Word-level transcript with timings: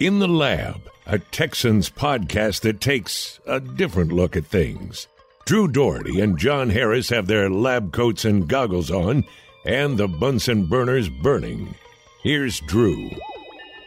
In 0.00 0.20
the 0.20 0.28
Lab, 0.28 0.88
a 1.06 1.18
Texans 1.18 1.90
podcast 1.90 2.60
that 2.60 2.80
takes 2.80 3.40
a 3.46 3.58
different 3.58 4.12
look 4.12 4.36
at 4.36 4.44
things. 4.44 5.08
Drew 5.44 5.66
Dougherty 5.66 6.20
and 6.20 6.38
John 6.38 6.70
Harris 6.70 7.08
have 7.08 7.26
their 7.26 7.50
lab 7.50 7.92
coats 7.92 8.24
and 8.24 8.46
goggles 8.46 8.92
on, 8.92 9.24
and 9.64 9.98
the 9.98 10.06
Bunsen 10.06 10.66
burners 10.66 11.08
burning. 11.08 11.74
Here's 12.22 12.60
Drew. 12.60 13.10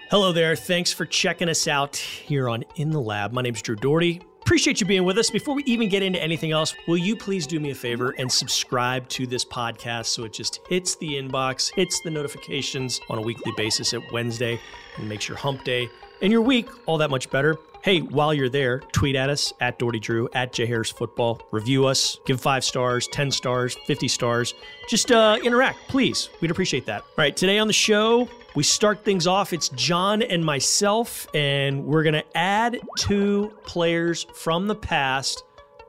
Hello 0.10 0.34
there. 0.34 0.58
Thanks 0.58 0.92
for 0.92 1.06
checking 1.06 1.48
us 1.48 1.66
out 1.66 1.96
here 1.96 2.50
on 2.50 2.66
In 2.76 2.90
the 2.90 3.00
Lab. 3.00 3.32
My 3.32 3.42
name's 3.42 3.62
Drew 3.62 3.78
Dougherty. 3.78 4.22
Appreciate 4.52 4.82
you 4.82 4.86
being 4.86 5.06
with 5.06 5.18
us. 5.18 5.30
Before 5.30 5.56
we 5.56 5.64
even 5.64 5.88
get 5.88 6.04
into 6.04 6.22
anything 6.22 6.52
else, 6.52 6.76
will 6.86 6.98
you 6.98 7.16
please 7.16 7.48
do 7.48 7.58
me 7.58 7.72
a 7.72 7.74
favor 7.74 8.14
and 8.18 8.30
subscribe 8.30 9.08
to 9.08 9.26
this 9.26 9.46
podcast 9.46 10.08
so 10.08 10.26
it 10.26 10.34
just 10.34 10.60
hits 10.68 10.96
the 10.96 11.14
inbox, 11.14 11.74
hits 11.74 12.02
the 12.02 12.10
notifications 12.10 13.00
on 13.10 13.18
a 13.18 13.22
weekly 13.22 13.54
basis 13.56 13.94
at 13.94 14.02
Wednesday, 14.12 14.60
and 14.98 15.08
makes 15.08 15.30
your 15.30 15.38
hump 15.38 15.64
day 15.64 15.88
and 16.22 16.34
your 16.34 16.42
week 16.42 16.68
all 16.86 16.98
that 16.98 17.10
much 17.10 17.30
better. 17.30 17.60
Hey, 17.82 18.02
while 18.02 18.34
you're 18.34 18.50
there, 18.50 18.80
tweet 18.92 19.16
at 19.16 19.30
us 19.30 19.54
at 19.62 19.80
Dougherty 19.80 20.00
Drew, 20.00 20.28
at 20.34 20.52
J 20.52 20.66
Harris 20.66 20.92
Football. 20.92 21.42
Review 21.52 21.86
us, 21.86 22.20
give 22.26 22.42
five 22.42 22.66
stars, 22.66 23.08
10 23.08 23.32
stars, 23.32 23.78
50 23.88 24.10
stars. 24.10 24.54
Just 24.90 25.14
uh, 25.14 25.38
interact, 25.42 25.80
please. 25.88 26.30
We'd 26.42 26.52
appreciate 26.52 26.86
that. 26.88 27.04
All 27.04 27.16
right, 27.18 27.38
today 27.38 27.58
on 27.58 27.68
the 27.68 27.74
show, 27.74 28.28
we 28.56 28.64
start 28.64 29.04
things 29.06 29.28
off. 29.28 29.54
It's 29.54 29.70
John 29.70 30.22
and 30.22 30.44
myself, 30.44 31.28
and 31.34 31.86
we're 31.86 32.04
going 32.04 32.16
to 32.16 32.38
add 32.38 32.80
two 32.98 33.54
players 33.64 34.26
from 34.34 34.68
the 34.68 34.76
past 34.76 35.44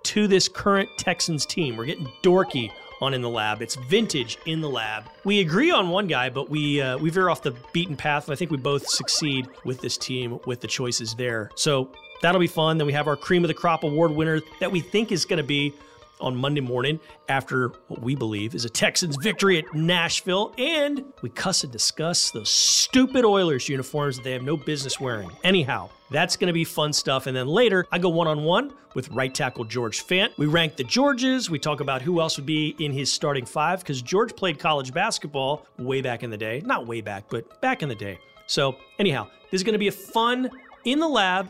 to 0.05 0.29
this 0.29 0.49
current 0.49 0.89
Texans 0.97 1.45
team. 1.45 1.77
We're 1.77 1.87
getting 1.87 2.09
dorky 2.23 2.71
on 3.01 3.15
in 3.15 3.21
the 3.21 3.29
lab. 3.29 3.63
It's 3.63 3.75
vintage 3.75 4.39
in 4.47 4.61
the 4.61 4.71
lab. 4.71 5.05
We 5.25 5.41
agree 5.41 5.73
on 5.73 5.91
one 5.91 6.07
guy, 6.07 6.31
but 6.31 6.51
we 6.51 6.81
uh, 6.81 6.99
we 6.99 7.11
veer 7.11 7.29
off 7.29 7.43
the 7.43 7.55
beaten 7.73 7.97
path, 7.97 8.27
and 8.29 8.33
I 8.33 8.37
think 8.37 8.53
we 8.53 8.57
both 8.57 8.87
succeed 8.87 9.49
with 9.65 9.81
this 9.81 9.99
team 9.99 10.39
with 10.47 10.61
the 10.61 10.69
choices 10.69 11.15
there. 11.17 11.51
So 11.57 11.91
that'll 12.23 12.41
be 12.41 12.47
fun. 12.47 12.79
Then 12.79 12.87
we 12.87 12.93
have 12.93 13.09
our 13.09 13.17
cream 13.17 13.43
of 13.43 13.49
the 13.49 13.55
crop 13.55 13.83
award 13.83 14.13
winner 14.13 14.41
that 14.61 14.71
we 14.71 14.81
think 14.81 15.11
is 15.11 15.25
going 15.25 15.39
to 15.39 15.43
be 15.43 15.75
on 16.23 16.37
Monday 16.37 16.61
morning 16.61 16.99
after 17.29 17.69
what 17.89 18.01
we 18.01 18.15
believe 18.15 18.55
is 18.55 18.65
a 18.65 18.71
Texans 18.71 19.17
victory 19.17 19.59
at 19.59 19.65
Nashville. 19.75 20.55
And 20.57 21.05
we 21.21 21.29
cuss 21.29 21.65
and 21.65 21.73
discuss 21.73 22.31
those 22.31 22.49
stupid 22.51 23.25
Oilers 23.25 23.69
uniforms 23.69 24.17
that 24.17 24.23
they 24.23 24.33
have 24.33 24.43
no 24.43 24.57
business 24.57 24.99
wearing. 25.01 25.31
Anyhow, 25.45 25.91
that's 26.11 26.37
going 26.37 26.47
to 26.47 26.53
be 26.53 26.65
fun 26.65 26.93
stuff. 26.93 27.27
And 27.27 27.37
then 27.37 27.47
later, 27.47 27.87
I 27.91 27.99
go 27.99 28.09
one 28.09 28.29
on 28.29 28.45
one 28.45 28.73
with 28.95 29.09
right 29.09 29.35
tackle 29.35 29.65
George 29.65 30.05
Fant. 30.05 30.31
We 30.37 30.47
rank 30.47 30.77
the 30.77 30.85
Georges. 30.85 31.51
We 31.51 31.59
talk 31.59 31.81
about 31.81 32.03
who 32.03 32.21
else 32.21 32.37
would 32.37 32.47
be 32.47 32.77
in 32.79 32.93
his 32.93 33.13
starting 33.13 33.47
five 33.47 33.81
because 33.81 34.03
George 34.03 34.35
played 34.37 34.59
college 34.59 34.93
basketball 34.93 35.67
way 35.79 36.01
back 36.03 36.23
in 36.23 36.31
the 36.31 36.37
day. 36.37 36.63
Not 36.65 36.87
way 36.87 37.01
back, 37.01 37.25
but 37.29 37.61
back 37.61 37.83
in 37.83 37.89
the 37.89 37.95
day. 37.95 38.19
So, 38.47 38.77
anyhow, 38.99 39.29
this 39.51 39.61
is 39.61 39.65
going 39.65 39.75
to 39.75 39.79
be 39.79 39.89
a 39.89 39.93
fun 39.93 40.51
in 40.85 40.99
the 40.99 41.09
lab. 41.09 41.49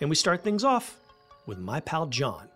And 0.00 0.10
we 0.10 0.16
start 0.16 0.42
things 0.42 0.64
off 0.64 0.96
with 1.46 1.58
my 1.58 1.80
pal 1.80 2.06
John. 2.06 2.48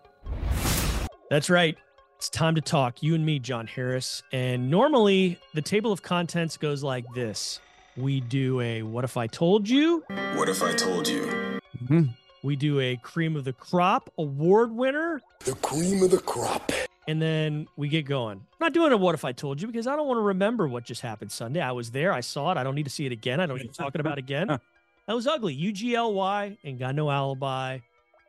That's 1.29 1.49
right. 1.49 1.77
It's 2.15 2.29
time 2.29 2.55
to 2.55 2.61
talk, 2.61 3.03
you 3.03 3.13
and 3.13 3.25
me, 3.25 3.37
John 3.37 3.67
Harris. 3.67 4.23
And 4.31 4.71
normally 4.71 5.37
the 5.53 5.61
table 5.61 5.91
of 5.91 6.01
contents 6.01 6.55
goes 6.55 6.83
like 6.83 7.05
this 7.13 7.59
we 7.97 8.21
do 8.21 8.61
a 8.61 8.81
What 8.83 9.03
If 9.03 9.17
I 9.17 9.27
Told 9.27 9.67
You? 9.67 10.03
What 10.35 10.47
if 10.47 10.63
I 10.63 10.73
told 10.73 11.07
you? 11.07 11.59
Mm-hmm. 11.83 12.03
We 12.43 12.55
do 12.55 12.79
a 12.79 12.95
Cream 12.97 13.35
of 13.35 13.43
the 13.43 13.53
Crop 13.53 14.09
award 14.17 14.71
winner. 14.71 15.21
The 15.39 15.55
cream 15.55 16.01
of 16.01 16.11
the 16.11 16.19
crop. 16.19 16.71
And 17.07 17.21
then 17.21 17.67
we 17.75 17.89
get 17.89 18.05
going. 18.05 18.37
I'm 18.37 18.57
not 18.59 18.73
doing 18.73 18.93
a 18.93 18.97
What 18.97 19.13
If 19.13 19.25
I 19.25 19.33
Told 19.33 19.61
You 19.61 19.67
because 19.67 19.85
I 19.85 19.95
don't 19.95 20.07
want 20.07 20.19
to 20.19 20.23
remember 20.23 20.67
what 20.67 20.85
just 20.85 21.01
happened 21.01 21.31
Sunday. 21.31 21.59
I 21.59 21.73
was 21.73 21.91
there. 21.91 22.13
I 22.13 22.21
saw 22.21 22.51
it. 22.51 22.57
I 22.57 22.63
don't 22.63 22.75
need 22.75 22.85
to 22.85 22.89
see 22.89 23.05
it 23.05 23.11
again. 23.11 23.41
I 23.41 23.47
don't 23.47 23.57
need 23.57 23.73
to 23.73 23.77
talk 23.77 23.95
about 23.95 24.13
it 24.13 24.19
again. 24.19 24.59
That 25.07 25.15
was 25.15 25.25
ugly. 25.25 25.55
UGLY 25.55 26.57
and 26.65 26.77
got 26.77 26.93
no 26.93 27.09
alibi, 27.09 27.79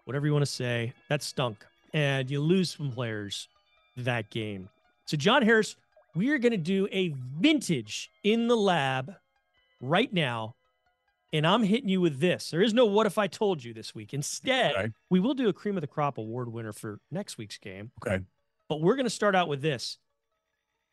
whatever 0.04 0.26
you 0.26 0.32
want 0.32 0.44
to 0.44 0.46
say. 0.46 0.92
That 1.08 1.24
stunk 1.24 1.66
and 1.92 2.30
you 2.30 2.40
lose 2.40 2.76
some 2.76 2.92
players 2.92 3.48
that 3.96 4.30
game. 4.30 4.68
So, 5.04 5.16
John 5.16 5.42
Harris, 5.42 5.76
we 6.14 6.30
are 6.30 6.38
going 6.38 6.52
to 6.52 6.58
do 6.58 6.88
a 6.92 7.14
vintage 7.40 8.10
in 8.24 8.48
the 8.48 8.56
lab 8.56 9.14
right 9.80 10.12
now. 10.12 10.54
And 11.32 11.46
I'm 11.46 11.62
hitting 11.62 11.90
you 11.90 12.00
with 12.00 12.20
this. 12.20 12.50
There 12.50 12.62
is 12.62 12.72
no 12.72 12.86
what 12.86 13.06
if 13.06 13.18
I 13.18 13.26
told 13.26 13.62
you 13.62 13.74
this 13.74 13.94
week. 13.94 14.14
Instead, 14.14 14.74
okay. 14.74 14.92
we 15.10 15.20
will 15.20 15.34
do 15.34 15.48
a 15.48 15.52
cream 15.52 15.76
of 15.76 15.82
the 15.82 15.86
crop 15.86 16.16
award 16.16 16.50
winner 16.50 16.72
for 16.72 17.00
next 17.10 17.36
week's 17.36 17.58
game. 17.58 17.90
Okay. 18.02 18.24
But 18.68 18.80
we're 18.80 18.94
going 18.94 19.04
to 19.04 19.10
start 19.10 19.34
out 19.34 19.46
with 19.46 19.60
this. 19.60 19.98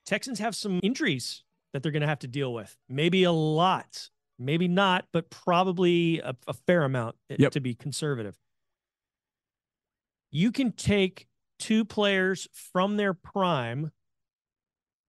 Texans 0.06 0.40
have 0.40 0.54
some 0.54 0.82
injuries 0.84 1.44
that 1.72 1.84
they're 1.84 1.92
going 1.92 2.02
to 2.02 2.08
have 2.08 2.20
to 2.20 2.28
deal 2.28 2.54
with. 2.54 2.78
Maybe 2.90 3.24
a 3.24 3.32
lot, 3.32 4.10
maybe 4.38 4.68
not, 4.68 5.06
but 5.14 5.30
probably 5.30 6.20
a, 6.20 6.36
a 6.48 6.54
fair 6.54 6.84
amount 6.84 7.16
eh, 7.30 7.38
yep. 7.40 7.54
to 7.54 7.62
be 7.62 7.74
conservative 7.74 8.38
you 10.36 10.52
can 10.52 10.74
take 10.74 11.28
two 11.60 11.86
players 11.86 12.46
from 12.52 12.98
their 12.98 13.14
prime, 13.14 13.90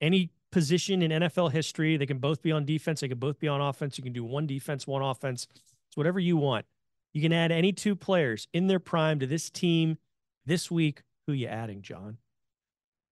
any 0.00 0.30
position 0.52 1.02
in 1.02 1.10
NFL 1.10 1.50
history. 1.50 1.96
They 1.96 2.06
can 2.06 2.18
both 2.18 2.42
be 2.42 2.52
on 2.52 2.64
defense. 2.64 3.00
They 3.00 3.08
can 3.08 3.18
both 3.18 3.40
be 3.40 3.48
on 3.48 3.60
offense. 3.60 3.98
You 3.98 4.04
can 4.04 4.12
do 4.12 4.22
one 4.22 4.46
defense, 4.46 4.86
one 4.86 5.02
offense. 5.02 5.48
It's 5.88 5.96
whatever 5.96 6.20
you 6.20 6.36
want. 6.36 6.64
You 7.12 7.22
can 7.22 7.32
add 7.32 7.50
any 7.50 7.72
two 7.72 7.96
players 7.96 8.46
in 8.52 8.68
their 8.68 8.78
prime 8.78 9.18
to 9.18 9.26
this 9.26 9.50
team 9.50 9.98
this 10.44 10.70
week. 10.70 11.02
Who 11.26 11.32
you 11.32 11.48
adding, 11.48 11.82
John? 11.82 12.18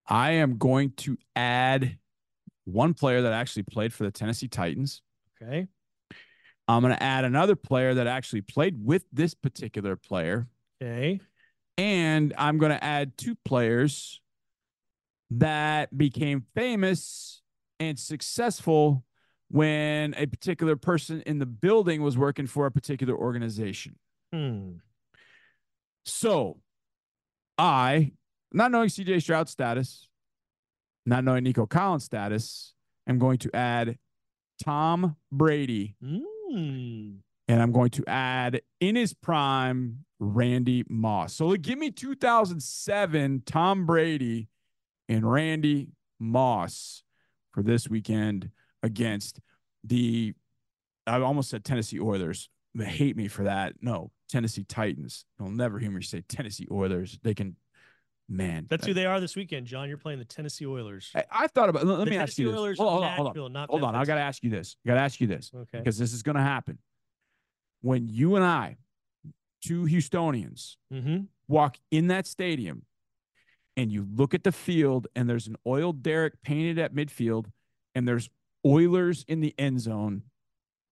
I 0.07 0.33
am 0.33 0.57
going 0.57 0.93
to 0.99 1.17
add 1.35 1.99
one 2.63 2.95
player 2.95 3.23
that 3.23 3.33
actually 3.33 3.65
played 3.65 3.93
for 3.93 4.05
the 4.05 4.13
Tennessee 4.13 4.47
Titans. 4.47 5.03
Okay. 5.43 5.67
I'm 6.69 6.81
going 6.81 6.95
to 6.95 7.03
add 7.03 7.25
another 7.25 7.57
player 7.57 7.95
that 7.95 8.07
actually 8.07 8.43
played 8.43 8.77
with 8.87 9.03
this 9.13 9.35
particular 9.35 9.97
player. 9.97 10.47
Okay. 10.81 11.21
And 11.77 12.33
I'm 12.39 12.59
going 12.59 12.73
to 12.73 12.83
add 12.83 13.17
two 13.17 13.35
players 13.45 14.21
that 15.31 15.97
became 15.97 16.45
famous 16.55 17.43
and 17.81 17.99
successful 17.99 19.05
when 19.51 20.15
a 20.17 20.27
particular 20.27 20.77
person 20.77 21.23
in 21.23 21.39
the 21.39 21.47
building 21.47 22.03
was 22.03 22.17
working 22.17 22.47
for 22.47 22.67
a 22.67 22.71
particular 22.71 23.15
organization. 23.15 23.97
Hmm. 24.33 24.73
So, 26.05 26.61
I, 27.57 28.12
not 28.53 28.71
knowing 28.71 28.89
CJ 28.89 29.23
Stroud's 29.23 29.51
status, 29.51 30.09
not 31.06 31.25
knowing 31.25 31.45
Nico 31.45 31.67
Collins' 31.67 32.05
status, 32.05 32.75
am 33.09 33.19
going 33.19 33.39
to 33.39 33.51
add 33.55 33.99
Tom 34.62 35.17
Brady. 35.31 35.97
Hmm. 36.03 37.17
And 37.49 37.60
I'm 37.60 37.72
going 37.72 37.91
to 37.91 38.05
add 38.06 38.62
in 38.81 38.97
his 38.97 39.12
prime 39.12 40.05
Randy 40.19 40.84
Moss. 40.88 41.34
So 41.34 41.55
give 41.56 41.78
me 41.78 41.91
2007 41.91 43.43
Tom 43.44 43.87
Brady 43.87 44.49
and 45.09 45.31
Randy 45.31 45.88
Moss 46.19 47.03
for 47.53 47.62
this 47.62 47.88
weekend 47.88 48.50
against 48.82 49.41
the 49.82 50.34
I 51.06 51.21
almost 51.21 51.50
said 51.50 51.65
Tennessee 51.65 52.00
Oilers. 52.00 52.49
They 52.75 52.87
hate 52.87 53.16
me 53.16 53.28
for 53.28 53.44
that. 53.44 53.75
No, 53.81 54.11
Tennessee 54.28 54.65
Titans. 54.65 55.26
You'll 55.38 55.50
never 55.50 55.78
hear 55.78 55.91
me 55.91 56.03
say 56.03 56.22
Tennessee 56.22 56.66
Oilers. 56.71 57.19
They 57.22 57.34
can 57.34 57.56
man. 58.28 58.66
That's 58.69 58.87
who 58.87 58.94
they 58.94 59.06
are 59.06 59.21
this 59.21 59.37
weekend, 59.37 59.66
John. 59.66 59.88
You're 59.88 59.99
playing 59.99 60.19
the 60.19 60.25
Tennessee 60.25 60.66
Oilers. 60.66 61.11
I, 61.15 61.25
I 61.31 61.47
thought 61.49 61.69
about 61.69 61.87
let, 61.87 61.99
let 61.99 62.09
me 62.09 62.16
ask 62.16 62.38
you 62.38 62.50
this. 62.50 62.59
Oilers 62.59 62.78
hold 62.78 63.05
on, 63.05 63.16
hold 63.16 63.37
on. 63.38 63.66
Hold 63.69 63.84
on. 63.84 63.94
I 63.94 64.05
gotta 64.05 64.22
ask 64.22 64.43
you 64.43 64.50
this. 64.50 64.76
I 64.84 64.88
gotta 64.88 65.00
ask 65.00 65.21
you 65.21 65.26
this. 65.26 65.53
Okay. 65.55 65.78
Because 65.78 65.99
this 65.99 66.12
is 66.12 66.22
gonna 66.22 66.43
happen. 66.43 66.78
When 67.84 68.09
you 68.09 68.37
and 68.37 68.45
I 68.45 68.78
two 69.62 69.84
Houstonians 69.84 70.77
mm-hmm. 70.91 71.25
walk 71.49 71.77
in 71.91 72.06
that 72.06 72.27
stadium 72.27 72.87
and 73.77 73.93
you 73.93 74.06
look 74.11 74.33
at 74.33 74.43
the 74.43 74.53
field 74.53 75.06
and 75.15 75.28
there's 75.28 75.49
an 75.49 75.56
oil 75.67 75.93
derrick 75.93 76.41
painted 76.43 76.78
at 76.78 76.94
midfield 76.94 77.47
and 77.94 78.09
there's 78.09 78.31
Oilers 78.67 79.27
in 79.28 79.41
the 79.41 79.55
end 79.59 79.83
zone. 79.83 80.23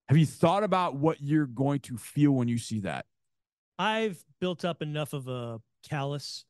Have 0.07 0.17
you 0.17 0.27
thought 0.27 0.63
about 0.63 0.95
what 0.95 1.19
you're 1.19 1.47
going 1.47 1.79
to 1.79 1.97
feel 1.97 2.33
when 2.33 2.47
you 2.47 2.59
see 2.59 2.81
that? 2.81 3.05
I've 3.79 4.23
built 4.39 4.63
up 4.63 4.83
enough 4.83 5.13
of 5.13 5.27
a 5.27 5.59
callus 5.89 6.45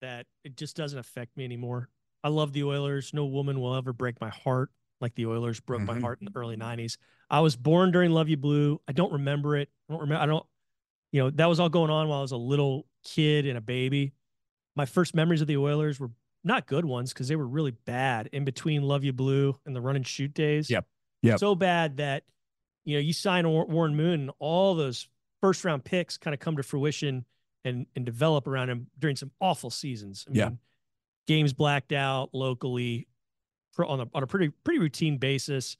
that 0.00 0.26
it 0.42 0.56
just 0.56 0.76
doesn't 0.76 0.98
affect 0.98 1.36
me 1.36 1.44
anymore. 1.44 1.88
I 2.24 2.28
love 2.30 2.52
the 2.52 2.64
Oilers. 2.64 3.14
No 3.14 3.26
woman 3.26 3.60
will 3.60 3.76
ever 3.76 3.92
break 3.92 4.20
my 4.20 4.30
heart 4.30 4.70
like 5.00 5.14
the 5.14 5.26
Oilers 5.26 5.60
broke 5.60 5.82
mm-hmm. 5.82 5.94
my 5.94 6.00
heart 6.00 6.18
in 6.20 6.24
the 6.24 6.36
early 6.36 6.56
90s. 6.56 6.96
I 7.28 7.40
was 7.40 7.56
born 7.56 7.90
during 7.90 8.12
Love 8.12 8.28
You 8.28 8.36
Blue. 8.36 8.80
I 8.86 8.92
don't 8.92 9.12
remember 9.12 9.56
it. 9.56 9.68
I 9.88 9.92
don't 9.92 10.02
remember 10.02 10.22
I 10.22 10.26
don't 10.26 10.46
you 11.12 11.22
know, 11.22 11.30
that 11.30 11.46
was 11.46 11.60
all 11.60 11.68
going 11.68 11.90
on 11.90 12.08
while 12.08 12.18
I 12.18 12.22
was 12.22 12.32
a 12.32 12.36
little 12.36 12.86
kid 13.04 13.46
and 13.46 13.56
a 13.56 13.60
baby. 13.60 14.12
My 14.74 14.86
first 14.86 15.14
memories 15.14 15.40
of 15.40 15.46
the 15.46 15.56
Oilers 15.56 15.98
were 15.98 16.10
not 16.44 16.66
good 16.66 16.84
ones 16.84 17.12
because 17.12 17.28
they 17.28 17.36
were 17.36 17.46
really 17.46 17.70
bad 17.70 18.28
in 18.32 18.44
between 18.44 18.82
Love 18.82 19.04
You 19.04 19.12
Blue 19.12 19.58
and 19.64 19.74
the 19.74 19.80
run 19.80 19.96
and 19.96 20.06
shoot 20.06 20.34
days. 20.34 20.68
Yep. 20.68 20.86
Yep. 21.22 21.38
So 21.38 21.54
bad 21.54 21.96
that, 21.96 22.24
you 22.84 22.96
know, 22.96 23.00
you 23.00 23.12
sign 23.12 23.48
Warren 23.48 23.96
Moon 23.96 24.20
and 24.20 24.30
all 24.38 24.74
those 24.74 25.08
first 25.40 25.64
round 25.64 25.84
picks 25.84 26.18
kind 26.18 26.34
of 26.34 26.40
come 26.40 26.56
to 26.56 26.62
fruition 26.62 27.24
and 27.64 27.86
and 27.96 28.04
develop 28.04 28.46
around 28.46 28.70
him 28.70 28.88
during 28.98 29.16
some 29.16 29.30
awful 29.40 29.70
seasons. 29.70 30.24
I 30.28 30.30
mean, 30.30 30.38
yeah. 30.38 30.50
Games 31.26 31.52
blacked 31.52 31.92
out 31.92 32.30
locally 32.32 33.08
on 33.78 34.00
a, 34.00 34.06
on 34.14 34.22
a 34.22 34.26
pretty 34.26 34.50
pretty 34.64 34.78
routine 34.78 35.18
basis. 35.18 35.76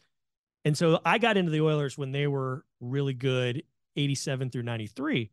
And 0.66 0.76
so 0.76 1.00
I 1.04 1.18
got 1.18 1.36
into 1.36 1.52
the 1.52 1.60
Oilers 1.60 1.96
when 1.96 2.10
they 2.10 2.26
were 2.26 2.64
really 2.80 3.14
good 3.14 3.62
87 3.94 4.50
through 4.50 4.64
93. 4.64 5.30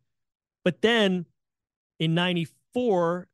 But 0.64 0.84
then 0.84 1.26
in 2.00 2.14
94, 2.14 3.28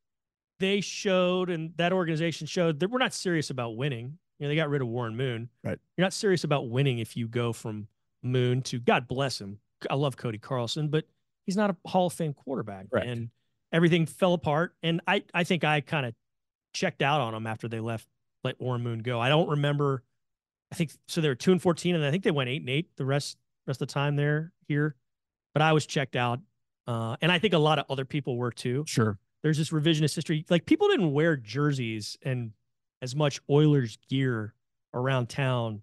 they 0.60 0.80
showed, 0.80 1.50
and 1.50 1.74
that 1.76 1.92
organization 1.92 2.46
showed 2.46 2.80
that 2.80 2.90
we're 2.90 2.98
not 2.98 3.12
serious 3.12 3.50
about 3.50 3.76
winning. 3.76 4.16
You 4.38 4.46
know, 4.46 4.48
they 4.48 4.56
got 4.56 4.70
rid 4.70 4.80
of 4.80 4.88
Warren 4.88 5.14
Moon. 5.14 5.50
Right. 5.62 5.78
You're 5.98 6.06
not 6.06 6.14
serious 6.14 6.42
about 6.42 6.70
winning 6.70 7.00
if 7.00 7.18
you 7.18 7.28
go 7.28 7.52
from 7.52 7.86
Moon 8.22 8.62
to 8.62 8.78
God 8.78 9.06
bless 9.06 9.38
him. 9.38 9.58
I 9.90 9.94
love 9.94 10.16
Cody 10.16 10.38
Carlson, 10.38 10.88
but 10.88 11.04
he's 11.44 11.56
not 11.56 11.68
a 11.68 11.76
Hall 11.86 12.06
of 12.06 12.14
Fame 12.14 12.32
quarterback. 12.32 12.86
Right. 12.90 13.06
And 13.06 13.28
everything 13.72 14.06
fell 14.06 14.32
apart. 14.32 14.74
And 14.82 15.02
I, 15.06 15.22
I 15.34 15.44
think 15.44 15.64
I 15.64 15.82
kind 15.82 16.06
of 16.06 16.14
checked 16.72 17.02
out 17.02 17.20
on 17.20 17.34
them 17.34 17.46
after 17.46 17.68
they 17.68 17.80
left, 17.80 18.08
let 18.42 18.58
Warren 18.58 18.82
Moon 18.82 19.00
go. 19.00 19.20
I 19.20 19.28
don't 19.28 19.50
remember. 19.50 20.02
I 20.72 20.76
think 20.76 20.92
so. 21.08 21.20
They 21.20 21.28
were 21.28 21.34
two 21.34 21.52
and 21.52 21.60
fourteen, 21.60 21.94
and 21.94 22.04
I 22.04 22.10
think 22.10 22.22
they 22.24 22.30
went 22.30 22.48
eight 22.50 22.60
and 22.60 22.70
eight 22.70 22.96
the 22.96 23.04
rest 23.04 23.36
rest 23.66 23.80
of 23.82 23.88
the 23.88 23.92
time 23.92 24.16
they're 24.16 24.52
here. 24.68 24.94
But 25.52 25.62
I 25.62 25.72
was 25.72 25.84
checked 25.86 26.14
out, 26.16 26.38
uh, 26.86 27.16
and 27.20 27.32
I 27.32 27.38
think 27.38 27.54
a 27.54 27.58
lot 27.58 27.78
of 27.78 27.86
other 27.90 28.04
people 28.04 28.36
were 28.36 28.52
too. 28.52 28.84
Sure. 28.86 29.18
There's 29.42 29.58
this 29.58 29.70
revisionist 29.70 30.14
history. 30.14 30.44
Like 30.50 30.66
people 30.66 30.88
didn't 30.88 31.12
wear 31.12 31.36
jerseys 31.36 32.16
and 32.22 32.52
as 33.02 33.16
much 33.16 33.40
Oilers 33.50 33.98
gear 34.08 34.54
around 34.94 35.28
town 35.28 35.82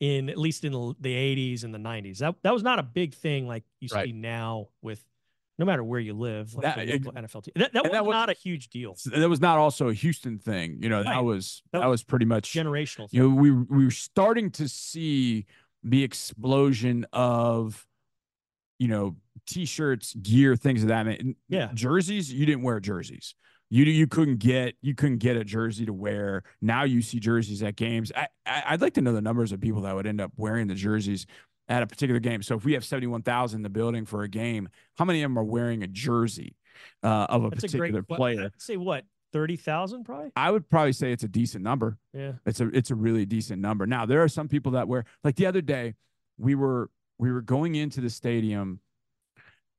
in 0.00 0.30
at 0.30 0.38
least 0.38 0.64
in 0.64 0.72
the, 0.72 0.94
the 0.98 1.14
80s 1.14 1.62
and 1.62 1.74
the 1.74 1.78
90s. 1.78 2.18
That 2.18 2.34
that 2.42 2.52
was 2.54 2.62
not 2.62 2.78
a 2.78 2.82
big 2.82 3.12
thing 3.14 3.46
like 3.46 3.64
you 3.80 3.88
Right. 3.92 4.06
see 4.06 4.12
now 4.12 4.68
with 4.82 5.04
no 5.60 5.64
matter 5.66 5.84
where 5.84 6.00
you 6.00 6.14
live. 6.14 6.52
Like 6.54 6.74
That- 6.74 6.88
local 6.88 7.12
NFL 7.12 7.44
team. 7.44 7.52
That, 7.54 7.72
that 7.74 7.82
was 7.84 7.92
that 7.92 8.04
was- 8.06 8.14
not 8.14 8.30
a 8.30 8.32
huge 8.32 8.68
deal. 8.70 8.96
That 9.06 9.28
was 9.28 9.40
not 9.40 9.58
also 9.58 9.88
a 9.88 9.94
Houston 9.94 10.38
thing. 10.38 10.78
You 10.82 10.88
know, 10.88 11.04
that 11.04 11.22
was 11.22 11.62
That 11.72 11.80
that 11.82 11.86
was 11.86 12.02
pretty 12.02 12.24
much 12.24 12.52
Generational. 12.52 13.06
you 13.12 13.22
know 13.22 13.28
we 13.34 13.52
we 13.52 13.84
were 13.84 13.90
starting 13.92 14.50
to 14.52 14.68
see 14.68 15.46
the 15.84 16.02
explosion 16.02 17.06
of 17.12 17.86
you 18.78 18.88
know 18.88 19.16
t-shirts 19.46 20.14
gear 20.14 20.56
things 20.56 20.82
of 20.82 20.88
that 20.88 21.06
and 21.06 21.34
Yeah. 21.48 21.70
jerseys 21.74 22.32
you 22.32 22.44
didn't 22.46 22.62
wear 22.62 22.78
jerseys 22.80 23.34
you 23.70 23.84
you 23.84 24.06
couldn't 24.06 24.38
get 24.38 24.74
you 24.82 24.94
couldn't 24.94 25.18
get 25.18 25.36
a 25.36 25.44
jersey 25.44 25.86
to 25.86 25.92
wear 25.92 26.42
now 26.60 26.82
you 26.84 27.00
see 27.02 27.18
jerseys 27.20 27.62
at 27.62 27.76
games 27.76 28.12
I, 28.14 28.28
I 28.46 28.62
i'd 28.68 28.80
like 28.82 28.94
to 28.94 29.00
know 29.00 29.12
the 29.12 29.22
numbers 29.22 29.52
of 29.52 29.60
people 29.60 29.82
that 29.82 29.94
would 29.94 30.06
end 30.06 30.20
up 30.20 30.32
wearing 30.36 30.66
the 30.66 30.74
jerseys 30.74 31.26
at 31.70 31.82
a 31.82 31.86
particular 31.86 32.20
game 32.20 32.42
so 32.42 32.54
if 32.56 32.64
we 32.66 32.74
have 32.74 32.84
71,000 32.84 33.58
in 33.58 33.62
the 33.62 33.70
building 33.70 34.04
for 34.04 34.22
a 34.24 34.28
game 34.28 34.68
how 34.98 35.04
many 35.06 35.22
of 35.22 35.30
them 35.30 35.38
are 35.38 35.44
wearing 35.44 35.82
a 35.82 35.86
jersey 35.86 36.56
uh, 37.02 37.26
of 37.30 37.44
a 37.44 37.50
That's 37.50 37.64
a 37.64 37.66
particular 37.68 38.02
great 38.02 38.16
player 38.16 38.42
I'd 38.46 38.60
say 38.60 38.76
what 38.76 39.04
thirty 39.32 39.56
thousand 39.56 40.02
probably. 40.04 40.32
i 40.34 40.50
would 40.50 40.68
probably 40.68 40.92
say 40.92 41.12
it's 41.12 41.22
a 41.22 41.28
decent 41.28 41.62
number 41.62 41.96
Yeah. 42.12 42.32
it's 42.44 42.60
a 42.60 42.68
it's 42.76 42.90
a 42.90 42.94
really 42.96 43.24
decent 43.24 43.62
number. 43.62 43.86
Now 43.86 44.04
there 44.04 44.22
are 44.22 44.28
some 44.28 44.48
people 44.48 44.72
that 44.72 44.88
wear 44.88 45.04
like 45.24 45.36
the 45.36 45.46
other 45.46 45.60
day 45.62 45.94
we 46.38 46.54
were 46.56 46.90
we 47.18 47.30
were 47.30 47.42
going 47.42 47.74
into 47.76 48.00
the 48.00 48.10
stadium 48.10 48.80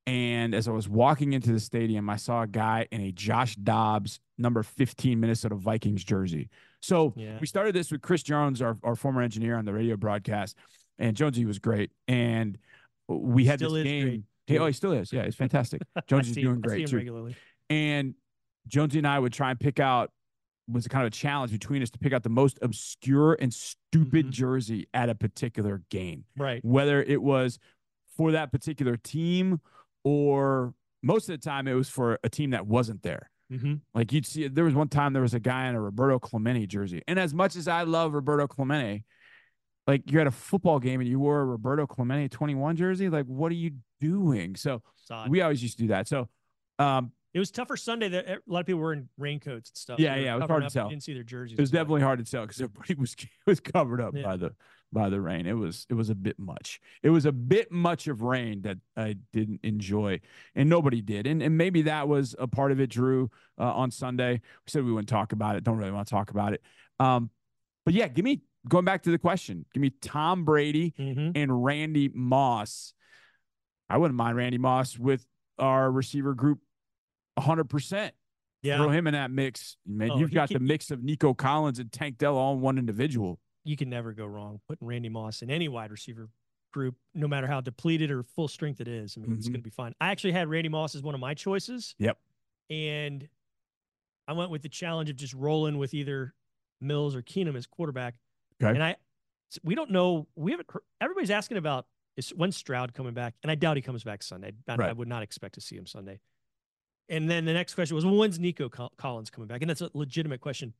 and 0.07 0.55
as 0.55 0.67
I 0.67 0.71
was 0.71 0.89
walking 0.89 1.33
into 1.33 1.51
the 1.51 1.59
stadium 1.59 2.09
I 2.09 2.15
saw 2.15 2.43
a 2.43 2.47
guy 2.47 2.87
in 2.91 3.01
a 3.01 3.11
Josh 3.11 3.55
Dobbs 3.55 4.19
number 4.37 4.63
15 4.63 5.19
Minnesota 5.19 5.55
Vikings 5.55 6.03
jersey. 6.03 6.49
So 6.81 7.13
Yeah. 7.15 7.37
we 7.39 7.45
started 7.47 7.75
this 7.75 7.91
with 7.91 8.01
Chris 8.01 8.23
Jones 8.23 8.61
our, 8.61 8.77
our 8.83 8.95
former 8.95 9.21
engineer 9.21 9.57
on 9.57 9.65
the 9.65 9.73
radio 9.73 9.97
broadcast 9.97 10.55
and 11.01 11.17
Jonesy 11.17 11.43
was 11.45 11.59
great 11.59 11.91
and 12.07 12.57
we 13.09 13.45
had 13.45 13.59
Still 13.59 13.71
this 13.71 13.83
game 13.83 14.23
oh, 14.59 14.65
he 14.67 14.73
still 14.73 14.91
is. 14.93 15.11
Yeah, 15.13 15.21
it's 15.21 15.35
fantastic. 15.45 15.81
Jonesy's 16.07 16.35
see 16.35 16.41
doing 16.43 16.61
great 16.61 16.87
too. 16.87 16.97
regularly. 16.97 17.35
And 17.69 18.15
Jonesy 18.67 18.97
and 18.99 19.07
I 19.07 19.17
would 19.19 19.33
try 19.33 19.49
and 19.51 19.59
pick 19.59 19.79
out 19.79 20.11
was 20.67 20.87
kind 20.87 21.03
of 21.03 21.07
a 21.07 21.15
challenge 21.15 21.51
between 21.51 21.81
us 21.81 21.89
to 21.89 21.99
pick 21.99 22.13
out 22.13 22.23
the 22.23 22.29
most 22.29 22.59
obscure 22.61 23.37
and 23.41 23.53
stupid 23.53 24.27
Mhm. 24.27 24.31
jersey 24.31 24.87
at 24.93 25.09
a 25.09 25.15
particular 25.15 25.81
game, 25.89 26.25
Right. 26.37 26.63
whether 26.63 27.01
it 27.01 27.21
was 27.21 27.59
for 28.15 28.31
that 28.33 28.51
particular 28.51 28.95
team 28.97 29.59
or 30.03 30.73
most 31.03 31.29
of 31.29 31.33
the 31.39 31.43
time 31.43 31.67
it 31.67 31.73
was 31.73 31.89
for 31.89 32.19
a 32.23 32.29
team 32.29 32.51
that 32.51 32.67
wasn't 32.67 33.01
there. 33.03 33.29
Mm-hmm. 33.51 33.75
Like 33.93 34.13
you'd 34.13 34.25
see, 34.25 34.47
there 34.47 34.63
was 34.63 34.75
one 34.75 34.87
time 34.87 35.13
there 35.13 35.21
was 35.21 35.33
a 35.33 35.39
guy 35.39 35.67
in 35.67 35.75
a 35.75 35.81
Roberto 35.81 36.19
Clemente 36.19 36.67
jersey, 36.67 37.01
and 37.07 37.19
as 37.19 37.33
much 37.33 37.55
as 37.55 37.67
I 37.67 37.83
love 37.83 38.13
Roberto 38.13 38.47
Clemente, 38.47 39.03
like 39.87 40.09
you're 40.11 40.21
at 40.21 40.27
a 40.27 40.31
football 40.31 40.79
game 40.79 40.99
and 41.01 41.09
you 41.09 41.19
wore 41.19 41.41
a 41.41 41.45
Roberto 41.45 41.85
Clemente 41.87 42.29
21 42.29 42.75
jersey, 42.75 43.09
like 43.09 43.25
what 43.25 43.51
are 43.51 43.55
you 43.55 43.71
doing? 43.99 44.55
So 44.55 44.81
we 45.29 45.41
always 45.41 45.61
used 45.61 45.77
to 45.77 45.83
do 45.83 45.87
that. 45.89 46.07
So, 46.07 46.29
um, 46.79 47.11
it 47.33 47.39
was 47.39 47.49
tougher 47.49 47.77
Sunday. 47.77 48.09
That 48.09 48.27
a 48.27 48.39
lot 48.45 48.59
of 48.59 48.65
people 48.65 48.81
were 48.81 48.91
in 48.91 49.07
raincoats 49.17 49.69
and 49.69 49.77
stuff. 49.77 49.99
Yeah, 49.99 50.15
yeah, 50.17 50.35
it 50.35 50.39
was 50.39 50.49
hard 50.49 50.63
to 50.63 50.69
tell. 50.69 50.89
didn't 50.89 51.03
see 51.03 51.13
their 51.13 51.23
jerseys. 51.23 51.57
it 51.57 51.61
was 51.61 51.71
definitely 51.71 52.01
hard 52.01 52.19
to 52.19 52.29
tell 52.29 52.41
because 52.41 52.59
everybody 52.61 52.93
was 52.99 53.15
was 53.47 53.59
covered 53.61 54.01
up 54.01 54.13
Yeah. 54.13 54.23
by 54.23 54.35
the 54.37 54.53
by 54.91 55.07
the 55.09 55.21
rain. 55.21 55.45
It 55.45 55.53
was 55.53 55.85
it 55.89 55.93
was 55.93 56.09
a 56.09 56.15
bit 56.15 56.37
much. 56.37 56.81
It 57.03 57.09
was 57.09 57.25
a 57.25 57.31
bit 57.31 57.71
much 57.71 58.07
of 58.09 58.21
rain 58.21 58.63
that 58.63 58.79
I 58.97 59.15
didn't 59.31 59.61
enjoy, 59.63 60.19
and 60.55 60.69
nobody 60.69 61.01
did. 61.01 61.25
And 61.25 61.41
and 61.41 61.57
maybe 61.57 61.83
that 61.83 62.09
was 62.09 62.35
a 62.37 62.47
part 62.47 62.73
of 62.73 62.81
it. 62.81 62.89
Drew 62.89 63.31
uh, 63.57 63.63
on 63.75 63.91
Sunday, 63.91 64.33
we 64.33 64.69
said 64.69 64.83
we 64.83 64.91
wouldn't 64.91 65.07
talk 65.07 65.31
about 65.31 65.55
it. 65.55 65.63
Don't 65.63 65.77
really 65.77 65.91
want 65.91 66.07
to 66.07 66.11
talk 66.11 66.31
about 66.31 66.51
it. 66.51 66.61
Um, 66.99 67.29
but 67.85 67.93
yeah, 67.93 68.09
give 68.09 68.25
me 68.25 68.41
going 68.67 68.85
back 68.85 69.03
to 69.03 69.11
the 69.11 69.17
question. 69.17 69.65
Give 69.73 69.81
me 69.81 69.89
Tom 70.01 70.45
Brady 70.45 70.91
Mhm. 70.97 71.31
and 71.35 71.63
Randy 71.63 72.09
Moss. 72.13 72.93
I 73.89 73.97
wouldn't 73.97 74.17
mind 74.17 74.37
Randy 74.37 74.57
Moss 74.57 74.97
with 74.97 75.25
our 75.57 75.91
receiver 75.91 76.33
group 76.33 76.59
100%. 77.37 78.13
Yeah. 78.63 78.77
Throw 78.77 78.89
him 78.89 79.07
in 79.07 79.13
that 79.13 79.31
mix. 79.31 79.77
Man, 79.85 80.11
Oh, 80.11 80.17
you've 80.19 80.31
got 80.31 80.49
the 80.49 80.59
mix 80.59 80.91
of 80.91 81.03
Nico 81.03 81.33
Collins 81.33 81.79
and 81.79 81.91
Tank 81.91 82.17
Dell 82.17 82.37
all 82.37 82.53
in 82.53 82.61
one 82.61 82.77
individual. 82.77 83.39
you 83.63 83.77
can 83.77 83.89
never 83.91 84.11
go 84.11 84.25
wrong 84.25 84.59
putting 84.67 84.87
Randy 84.87 85.07
Moss 85.09 85.43
in 85.43 85.51
any 85.51 85.67
wide 85.67 85.91
receiver 85.91 86.29
group, 86.71 86.95
no 87.13 87.27
matter 87.27 87.45
how 87.45 87.61
depleted 87.61 88.09
or 88.09 88.23
full 88.23 88.47
strength 88.47 88.81
it 88.81 88.87
is. 88.87 89.15
I 89.15 89.21
mean, 89.21 89.33
it's 89.33 89.47
Mhm. 89.47 89.51
going 89.51 89.61
to 89.61 89.63
be 89.63 89.69
fine. 89.69 89.93
I 90.01 90.09
actually 90.09 90.31
had 90.31 90.47
Randy 90.47 90.67
Moss 90.69 90.95
as 90.95 91.03
one 91.03 91.13
of 91.13 91.21
my 91.21 91.35
choices. 91.35 91.93
Yep. 91.99 92.19
And 92.71 93.29
I 94.27 94.33
went 94.33 94.49
with 94.49 94.63
the 94.63 94.69
challenge 94.69 95.11
of 95.11 95.15
just 95.15 95.33
rolling 95.35 95.77
with 95.77 95.93
either 95.93 96.33
Mills 96.79 97.13
or 97.15 97.21
Keenum 97.21 97.55
as 97.55 97.67
quarterback. 97.67 98.15
Okay. 98.61 98.73
And 98.73 98.83
I, 98.83 98.95
we 99.63 99.75
don't 99.75 99.91
know. 99.91 100.27
We 100.35 100.51
haven't. 100.51 100.69
Heard, 100.71 100.83
everybody's 100.99 101.31
asking 101.31 101.57
about 101.57 101.87
is 102.17 102.29
when 102.29 102.51
Stroud 102.51 102.93
coming 102.93 103.13
back, 103.13 103.35
and 103.43 103.51
I 103.51 103.55
doubt 103.55 103.77
he 103.77 103.81
comes 103.81 104.03
back 104.03 104.23
Sunday. 104.23 104.51
I, 104.67 104.75
I 104.75 104.93
would 104.93 105.07
not 105.07 105.23
expect 105.23 105.55
to 105.55 105.61
see 105.61 105.75
him 105.75 105.85
Sunday. 105.85 106.19
And 107.09 107.29
then 107.29 107.45
the 107.45 107.53
next 107.53 107.75
question 107.75 107.95
was, 107.95 108.05
well, 108.05 108.15
when's 108.15 108.39
Nico 108.39 108.69
Collins 108.69 109.29
coming 109.29 109.47
back? 109.47 109.61
And 109.61 109.69
that's 109.69 109.81
a 109.81 109.89
legitimate 109.93 110.39
question. 110.39 110.73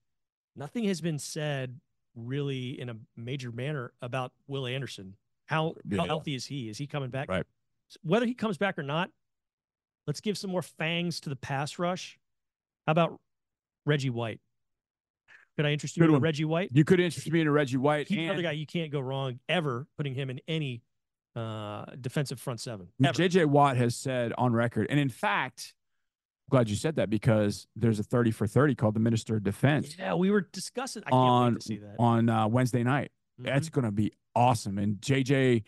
Nothing 0.56 0.86
has 0.86 1.01
been 1.01 1.19
said 1.19 1.80
really 2.16 2.80
in 2.80 2.89
a 2.89 2.95
major 3.18 3.51
manner 3.51 3.92
about 4.01 4.31
Will 4.48 4.66
Anderson. 4.66 5.16
How, 5.45 5.75
Yeah. 5.86 6.00
how 6.00 6.06
healthy 6.06 6.36
is 6.36 6.45
he? 6.45 6.69
Is 6.69 6.77
he 6.77 6.88
coming 6.88 7.10
back? 7.10 7.30
Right. 7.30 7.45
Whether 8.01 8.25
he 8.25 8.34
comes 8.34 8.58
back 8.58 8.79
or 8.79 8.84
not, 8.84 9.10
let's 10.08 10.22
give 10.22 10.38
some 10.38 10.51
more 10.51 10.62
fangs 10.62 11.20
to 11.22 11.29
the 11.29 11.36
pass 11.36 11.77
rush. 11.77 12.17
How 12.88 12.91
about 12.91 13.20
Reggie 13.86 14.10
White? 14.10 14.39
Could 15.62 15.68
I 15.68 15.74
interest 15.74 15.96
you 15.96 16.01
Good 16.01 16.08
in 16.10 16.13
one. 16.13 16.22
Reggie 16.24 16.46
White? 16.46 16.72
You 16.74 16.84
could 16.84 17.00
interest 17.00 17.32
me 17.32 17.39
in 17.39 17.46
a 17.46 17.51
Reggie 17.51 17.77
White. 17.77 18.08
He's 18.08 18.18
and 18.18 18.25
another 18.25 18.41
guy 18.41 18.53
you 18.53 18.65
can't 18.65 18.91
go 18.91 19.00
wrong 19.00 19.39
ever 19.48 19.86
putting 19.96 20.15
him 20.15 20.32
in 20.32 20.41
any 20.48 20.82
uh, 21.36 21.86
defensive 22.01 22.39
front 22.39 22.60
seven. 22.60 22.88
Ever. 23.03 23.13
JJ 23.13 23.46
Watt 23.46 23.77
has 23.77 23.96
said 23.96 24.34
on 24.39 24.53
record, 24.53 24.88
and 24.89 25.00
in 25.00 25.10
fact, 25.10 25.75
I'm 26.50 26.58
glad 26.58 26.68
you 26.68 26.75
said 26.75 26.96
that 26.96 27.12
because 27.12 27.68
there's 27.75 28.00
a 28.00 28.03
30 28.03 28.32
for 28.32 28.48
30 28.48 28.74
called 28.74 28.96
the 28.96 29.00
Minister 29.00 29.36
of 29.36 29.44
Defense 29.44 29.96
Yeah, 30.00 30.15
we 30.15 30.32
were 30.32 30.50
discussing. 30.51 31.03
I 31.06 31.12
can't 31.12 31.13
on 31.13 31.53
wait 31.53 31.62
to 31.62 31.68
see 31.68 31.77
that. 31.77 31.96
on 32.00 32.27
uh, 32.27 32.48
Wednesday 32.48 32.84
night. 32.84 33.12
Mhm. 33.39 33.46
That's 33.46 33.70
going 33.70 33.86
to 33.86 33.91
be 33.91 34.12
awesome. 34.36 34.80
And 34.80 34.96
JJ, 35.00 35.62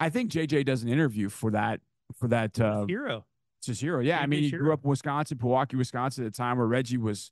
I 0.00 0.10
think 0.10 0.32
JJ 0.32 0.66
does 0.66 0.82
an 0.82 0.88
interview 0.88 1.28
for 1.28 1.52
that 1.52 1.78
for 2.18 2.26
that 2.26 2.58
uh, 2.58 2.86
hero. 2.88 3.24
Cicero. 3.60 4.00
Yeah, 4.00 4.18
I 4.18 4.26
mean, 4.26 4.42
he 4.42 4.50
grew 4.50 4.72
up 4.72 4.82
in 4.82 4.90
Wisconsin, 4.90 5.38
Milwaukee, 5.40 5.76
Wisconsin, 5.76 6.24
at 6.24 6.28
a 6.28 6.32
time 6.32 6.58
where 6.58 6.66
Reggie 6.66 6.96
was. 6.96 7.30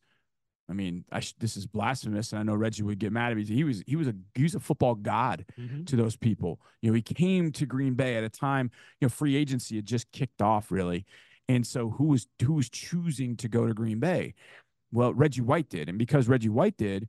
I 0.69 0.73
mean, 0.73 1.05
I 1.13 1.21
sh- 1.21 1.35
this 1.39 1.57
is 1.57 1.67
blasphemous, 1.67 2.33
and 2.33 2.41
I 2.41 2.43
know 2.43 2.55
Reggie 2.55 2.83
would 2.83 2.99
get 2.99 3.13
mad 3.13 3.31
at 3.31 3.37
me. 3.37 3.45
He 3.45 3.63
was 3.65 3.83
he 3.87 3.95
was 3.97 4.09
a 4.09 4.15
he 4.35 4.43
was 4.43 4.55
a 4.55 4.61
football 4.61 4.95
god 4.97 5.45
Mhm. 5.59 5.87
to 5.87 5.97
those 5.97 6.17
people. 6.17 6.61
You 6.83 6.91
know, 6.91 6.95
he 6.95 7.03
came 7.03 7.53
to 7.53 7.67
Green 7.67 7.95
Bay 7.95 8.17
at 8.17 8.25
a 8.25 8.29
time, 8.29 8.71
you 9.01 9.07
know, 9.07 9.09
free 9.09 9.37
agency 9.37 9.77
had 9.77 9.87
just 9.87 10.11
kicked 10.13 10.43
off 10.43 10.71
really. 10.73 11.07
And 11.49 11.65
so 11.65 11.91
who 11.91 12.05
was 12.07 12.27
who 12.43 12.55
was 12.55 12.69
choosing 12.69 13.37
to 13.37 13.49
go 13.49 13.67
to 13.67 13.75
Green 13.75 14.01
Bay? 14.01 14.35
Well, 14.93 15.15
Reggie 15.15 15.41
White 15.43 15.69
did. 15.69 15.89
And 15.89 15.99
because 15.99 16.27
Reggie 16.29 16.49
White 16.49 16.77
did, 16.77 17.09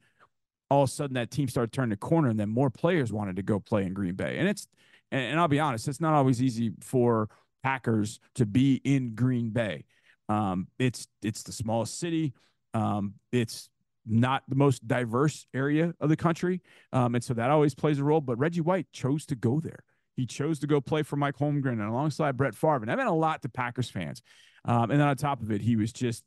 all 0.69 0.83
of 0.83 0.89
a 0.89 0.91
sudden 0.91 1.15
that 1.15 1.31
team 1.31 1.47
started 1.47 1.71
turning 1.71 1.89
the 1.91 1.97
corner 1.97 2.29
and 2.29 2.39
then 2.39 2.49
more 2.49 2.69
players 2.69 3.11
wanted 3.11 3.35
to 3.37 3.41
go 3.43 3.59
play 3.59 3.85
in 3.85 3.93
Green 3.93 4.13
Bay. 4.15 4.37
And 4.37 4.47
it's 4.47 4.67
and, 5.11 5.21
and 5.23 5.39
I'll 5.39 5.47
be 5.47 5.59
honest, 5.59 5.87
it's 5.87 6.01
not 6.01 6.13
always 6.13 6.43
easy 6.43 6.73
for 6.81 7.29
Packers 7.63 8.19
to 8.35 8.45
be 8.45 8.75
in 8.83 9.15
Green 9.15 9.49
Bay. 9.49 9.85
Um, 10.29 10.67
it's 10.77 11.07
it's 11.23 11.41
the 11.41 11.51
smallest 11.51 11.97
city. 11.99 12.33
Um, 12.73 13.15
it's 13.31 13.69
not 14.05 14.43
the 14.47 14.55
most 14.55 14.87
diverse 14.87 15.45
area 15.53 15.93
of 15.99 16.09
the 16.09 16.15
country. 16.15 16.61
Um, 16.93 17.15
and 17.15 17.23
so 17.23 17.33
that 17.33 17.49
always 17.49 17.75
plays 17.75 17.99
a 17.99 18.03
role. 18.03 18.21
But 18.21 18.37
Reggie 18.37 18.61
White 18.61 18.87
chose 18.93 19.25
to 19.27 19.35
go 19.35 19.59
there. 19.59 19.83
He 20.15 20.25
chose 20.25 20.59
to 20.59 20.67
go 20.67 20.79
play 20.81 21.03
for 21.03 21.15
Mike 21.15 21.35
Holmgren 21.37 21.73
and 21.73 21.81
alongside 21.81 22.37
Brett 22.37 22.55
Favre. 22.55 22.77
And 22.77 22.87
that 22.87 22.97
meant 22.97 23.09
a 23.09 23.13
lot 23.13 23.41
to 23.43 23.49
Packers 23.49 23.89
fans. 23.89 24.21
Um, 24.65 24.89
and 24.91 24.99
then 24.99 25.07
on 25.07 25.15
top 25.15 25.41
of 25.41 25.51
it, 25.51 25.61
he 25.61 25.75
was 25.75 25.93
just, 25.93 26.23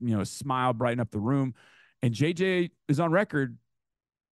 you 0.00 0.16
know, 0.16 0.24
smile, 0.24 0.72
brighten 0.72 1.00
up 1.00 1.10
the 1.10 1.18
room. 1.18 1.54
And 2.02 2.14
JJ 2.14 2.70
is 2.88 3.00
on 3.00 3.10
record. 3.10 3.58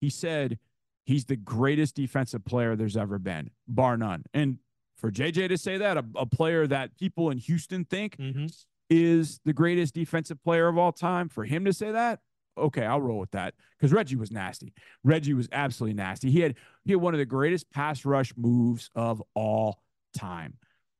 He 0.01 0.09
said 0.09 0.57
he's 1.05 1.25
the 1.25 1.35
greatest 1.35 1.95
defensive 1.95 2.45
player 2.45 2.75
there's 2.75 2.97
ever 2.97 3.19
been, 3.19 3.51
bar 3.67 3.97
none. 3.97 4.23
And 4.33 4.57
for 4.97 5.11
JJ 5.11 5.49
to 5.49 5.57
say 5.57 5.77
that, 5.77 5.97
a, 5.97 6.05
a 6.15 6.25
player 6.25 6.65
that 6.67 6.97
people 6.97 7.29
in 7.29 7.37
Houston 7.37 7.85
think 7.85 8.17
Mhm. 8.17 8.65
Is 8.89 9.39
the 9.45 9.53
greatest 9.53 9.93
defensive 9.93 10.41
player 10.43 10.67
of 10.67 10.77
all 10.77 10.91
time, 10.91 11.29
for 11.29 11.43
him 11.43 11.65
to 11.65 11.73
say 11.73 11.91
that, 11.91 12.19
okay, 12.57 12.85
I'll 12.85 13.01
roll 13.01 13.19
with 13.19 13.31
that 13.31 13.53
because 13.77 13.91
Reggie 13.91 14.15
was 14.15 14.31
nasty. 14.31 14.73
Reggie 15.03 15.33
was 15.33 15.49
absolutely 15.51 15.95
nasty. 15.95 16.31
He 16.31 16.41
had 16.41 16.55
he 16.83 16.93
had 16.93 17.01
one 17.01 17.13
of 17.13 17.19
the 17.19 17.25
greatest 17.25 17.71
pass 17.71 18.05
rush 18.05 18.33
moves 18.37 18.89
of 18.95 19.21
all 19.33 19.81
time. 20.15 20.57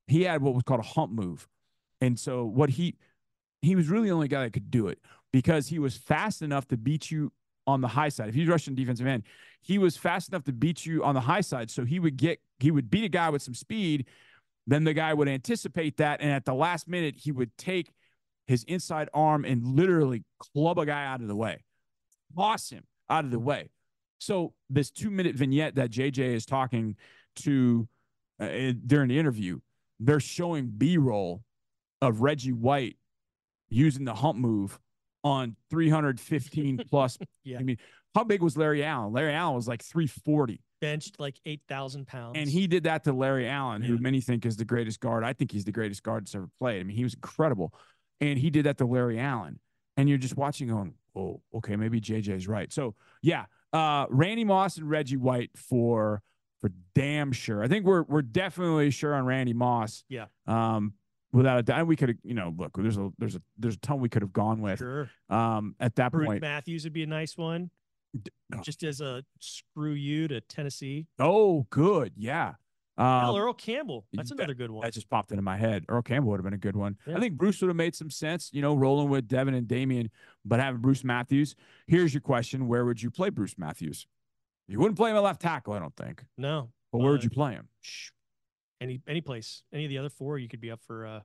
He 0.08 0.24
had 0.24 0.42
what 0.42 0.54
was 0.54 0.64
called 0.64 0.82
a 0.82 0.84
hump 0.84 1.12
move, 1.12 1.48
and 2.02 2.20
so 2.20 2.46
what 2.46 2.70
he 2.72 2.96
he 3.62 3.76
was 3.76 3.88
really 3.88 4.10
the 4.10 4.14
only 4.14 4.28
guy 4.28 4.44
that 4.44 4.54
could 4.54 4.70
do 4.70 4.88
it 4.88 5.00
because 5.32 5.68
he 5.68 5.80
was 5.80 5.96
fast 5.98 6.42
enough 6.42 6.68
to 6.68 6.78
beat 6.78 7.10
you 7.10 7.32
on 7.68 7.82
the 7.82 7.88
high 7.88 8.10
side. 8.10 8.30
If 8.30 8.36
he's 8.36 8.48
rushing 8.48 8.76
defensive 8.76 9.08
end, 9.08 9.24
he 9.62 9.78
was 9.78 9.98
fast 9.98 10.30
enough 10.30 10.44
to 10.44 10.54
beat 10.54 10.86
you 10.86 11.04
on 11.04 11.16
the 11.16 11.22
high 11.22 11.42
side. 11.42 11.72
So 11.72 11.84
he 11.84 12.00
would 12.00 12.18
get 12.18 12.40
he 12.60 12.72
would 12.72 12.90
beat 12.90 13.04
a 13.04 13.10
guy 13.10 13.30
with 13.30 13.42
some 13.42 13.56
speed. 13.56 14.06
Then 14.68 14.84
the 14.84 14.94
guy 14.94 15.14
would 15.14 15.28
anticipate 15.28 15.98
that, 15.98 16.22
and 16.22 16.32
at 16.32 16.46
the 16.46 16.54
last 16.54 16.88
minute, 16.88 17.16
he 17.18 17.32
would 17.32 17.56
take 17.58 17.92
his 18.48 18.64
inside 18.64 19.10
arm 19.14 19.46
and 19.46 19.64
literally 19.66 20.24
club 20.40 20.80
a 20.80 20.86
guy 20.86 21.06
out 21.06 21.22
of 21.22 21.28
the 21.28 21.36
way, 21.36 21.64
toss 22.36 22.70
him 22.70 22.84
out 23.10 23.26
of 23.26 23.32
the 23.32 23.40
way. 23.40 23.70
So 24.20 24.54
this 24.70 24.92
two 24.92 25.12
minute 25.12 25.36
vignette 25.36 25.76
that 25.76 25.92
JJ 25.92 26.20
is 26.20 26.46
talking 26.46 26.96
to 27.38 27.88
uh, 28.40 28.74
during 28.86 29.10
the 29.10 29.20
interview, 29.20 29.60
they're 30.00 30.20
showing 30.20 30.72
B 30.76 30.98
roll 30.98 31.44
of 32.02 32.22
Reggie 32.22 32.54
White 32.54 32.98
using 33.70 34.06
the 34.06 34.14
hump 34.14 34.38
move 34.38 34.80
on 35.24 35.56
315 35.70 36.82
plus. 36.90 37.18
Yeah. 37.44 37.60
I 37.60 37.64
mean, 37.64 37.78
how 38.16 38.24
big 38.24 38.42
was 38.42 38.58
Larry 38.58 38.84
Allen? 38.84 39.14
Larry 39.14 39.34
Allen 39.36 39.54
was 39.54 39.68
like 39.68 39.84
340. 39.84 40.62
Benched 40.82 41.20
like 41.20 41.40
8,000 41.46 42.06
pounds. 42.08 42.38
And 42.38 42.50
he 42.50 42.68
did 42.68 42.84
that 42.84 43.04
to 43.06 43.14
Larry 43.14 43.48
Allen, 43.48 43.82
who 43.82 43.98
many 43.98 44.22
think 44.22 44.46
is 44.46 44.58
the 44.58 44.66
greatest 44.66 45.00
guard. 45.00 45.24
I 45.24 45.34
think 45.34 45.52
he's 45.52 45.66
the 45.66 45.72
greatest 45.72 46.04
guard 46.04 46.24
that's 46.24 46.36
ever 46.36 46.50
played. 46.60 46.80
I 46.80 46.84
mean, 46.84 46.96
he 46.96 47.04
was 47.04 47.14
incredible. 47.14 47.74
And 48.22 48.38
he 48.38 48.50
did 48.50 48.66
that 48.66 48.78
to 48.80 48.86
Larry 48.86 49.20
Allen. 49.20 49.60
And 49.98 50.10
you're 50.10 50.18
just 50.18 50.36
watching 50.36 50.68
going, 50.68 50.94
oh, 51.16 51.42
okay, 51.56 51.76
maybe 51.76 52.02
JJ's 52.02 52.48
right. 52.48 52.72
So 52.72 52.96
yeah, 53.22 53.46
uh, 53.74 54.06
Randy 54.10 54.44
Moss 54.44 54.78
and 54.78 54.90
Reggie 54.90 55.18
White 55.18 55.52
for 55.56 56.22
for 56.62 56.72
damn 56.94 57.32
sure. 57.32 57.64
I 57.64 57.68
think 57.68 57.86
we're 57.86 58.04
we're 58.04 58.22
definitely 58.22 58.92
sure 58.92 59.14
on 59.14 59.26
Randy 59.26 59.54
Moss. 59.54 60.04
Yeah. 60.10 60.26
Um, 60.48 60.94
without 61.36 61.60
a 61.60 61.64
doubt. 61.64 61.86
We 61.86 61.96
could 61.96 62.10
have, 62.10 62.18
you 62.24 62.34
know, 62.34 62.54
look, 62.58 62.72
there's 62.78 62.98
a 62.98 63.12
there's 63.20 63.36
a 63.36 63.42
there's 63.58 63.76
a 63.76 63.80
ton 63.80 64.00
we 64.00 64.10
could 64.10 64.22
have 64.22 64.34
gone 64.34 64.62
with. 64.62 64.80
Sure. 64.80 65.10
Um, 65.30 65.76
at 65.80 65.96
that 65.96 66.12
Bruce 66.12 66.26
point. 66.26 66.42
Matthews 66.42 66.86
would 66.86 66.94
be 66.94 67.04
a 67.04 67.08
nice 67.08 67.38
one. 67.38 67.70
Just 68.62 68.84
as 68.84 69.02
a 69.02 69.24
screw 69.40 69.94
you 69.94 70.28
to 70.28 70.42
Tennessee. 70.42 71.08
Oh, 71.20 71.66
good. 71.70 72.14
Yeah. 72.16 72.54
Um, 72.98 73.22
Hell, 73.22 73.38
Earl 73.38 73.54
Campbell. 73.54 74.06
That's 74.14 74.30
that- 74.30 74.40
another 74.40 74.54
good 74.54 74.72
one. 74.72 74.84
That 74.86 74.94
just 74.94 75.10
popped 75.10 75.32
into 75.32 75.42
my 75.42 75.58
head. 75.58 75.84
Earl 75.90 76.02
Campbell 76.02 76.32
would 76.32 76.40
have 76.40 76.46
been 76.46 76.54
a 76.54 76.58
good 76.58 76.76
one. 76.78 76.98
Yeah. 77.06 77.18
I 77.18 77.20
think 77.20 77.36
Bruce 77.36 77.60
would 77.62 77.68
have 77.68 77.76
made 77.76 77.94
some 77.96 78.10
sense, 78.10 78.50
you 78.54 78.62
know, 78.62 78.74
rolling 78.76 79.10
with 79.10 79.28
Devin 79.28 79.54
and 79.54 79.68
Dameon, 79.68 80.10
but 80.46 80.60
having 80.62 80.80
Bruce 80.80 81.04
Matthews. 81.04 81.56
Here's 81.88 82.14
your 82.14 82.22
question 82.22 82.68
Where 82.68 82.86
would 82.86 83.02
you 83.02 83.12
play 83.12 83.30
Bruce 83.30 83.58
Matthews? 83.58 84.08
You 84.68 84.80
wouldn't 84.80 84.98
play 84.98 85.12
him 85.12 85.18
at 85.18 85.24
left 85.24 85.42
tackle, 85.42 85.74
I 85.74 85.80
don't 85.80 85.96
think. 85.96 86.24
no. 86.38 86.72
But 86.92 87.00
where 87.00 87.12
would 87.12 87.22
Uh, 87.22 87.24
you 87.26 87.30
play 87.32 87.52
him? 87.54 87.68
Any 88.80 89.02
any 89.08 89.20
place. 89.22 89.64
Any 89.74 89.84
of 89.86 89.90
the 89.90 89.98
other 89.98 90.10
four 90.10 90.38
you 90.38 90.48
could 90.48 90.62
be 90.62 90.72
up 90.72 90.82
for 90.86 91.06
uh 91.06 91.20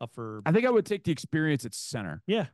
up 0.00 0.12
for 0.14 0.42
I 0.46 0.52
think 0.52 0.64
I 0.66 0.70
would 0.70 0.86
take 0.86 1.02
the 1.04 1.10
experience 1.12 1.64
at 1.64 1.74
center. 1.74 2.22
Yeah. 2.26 2.46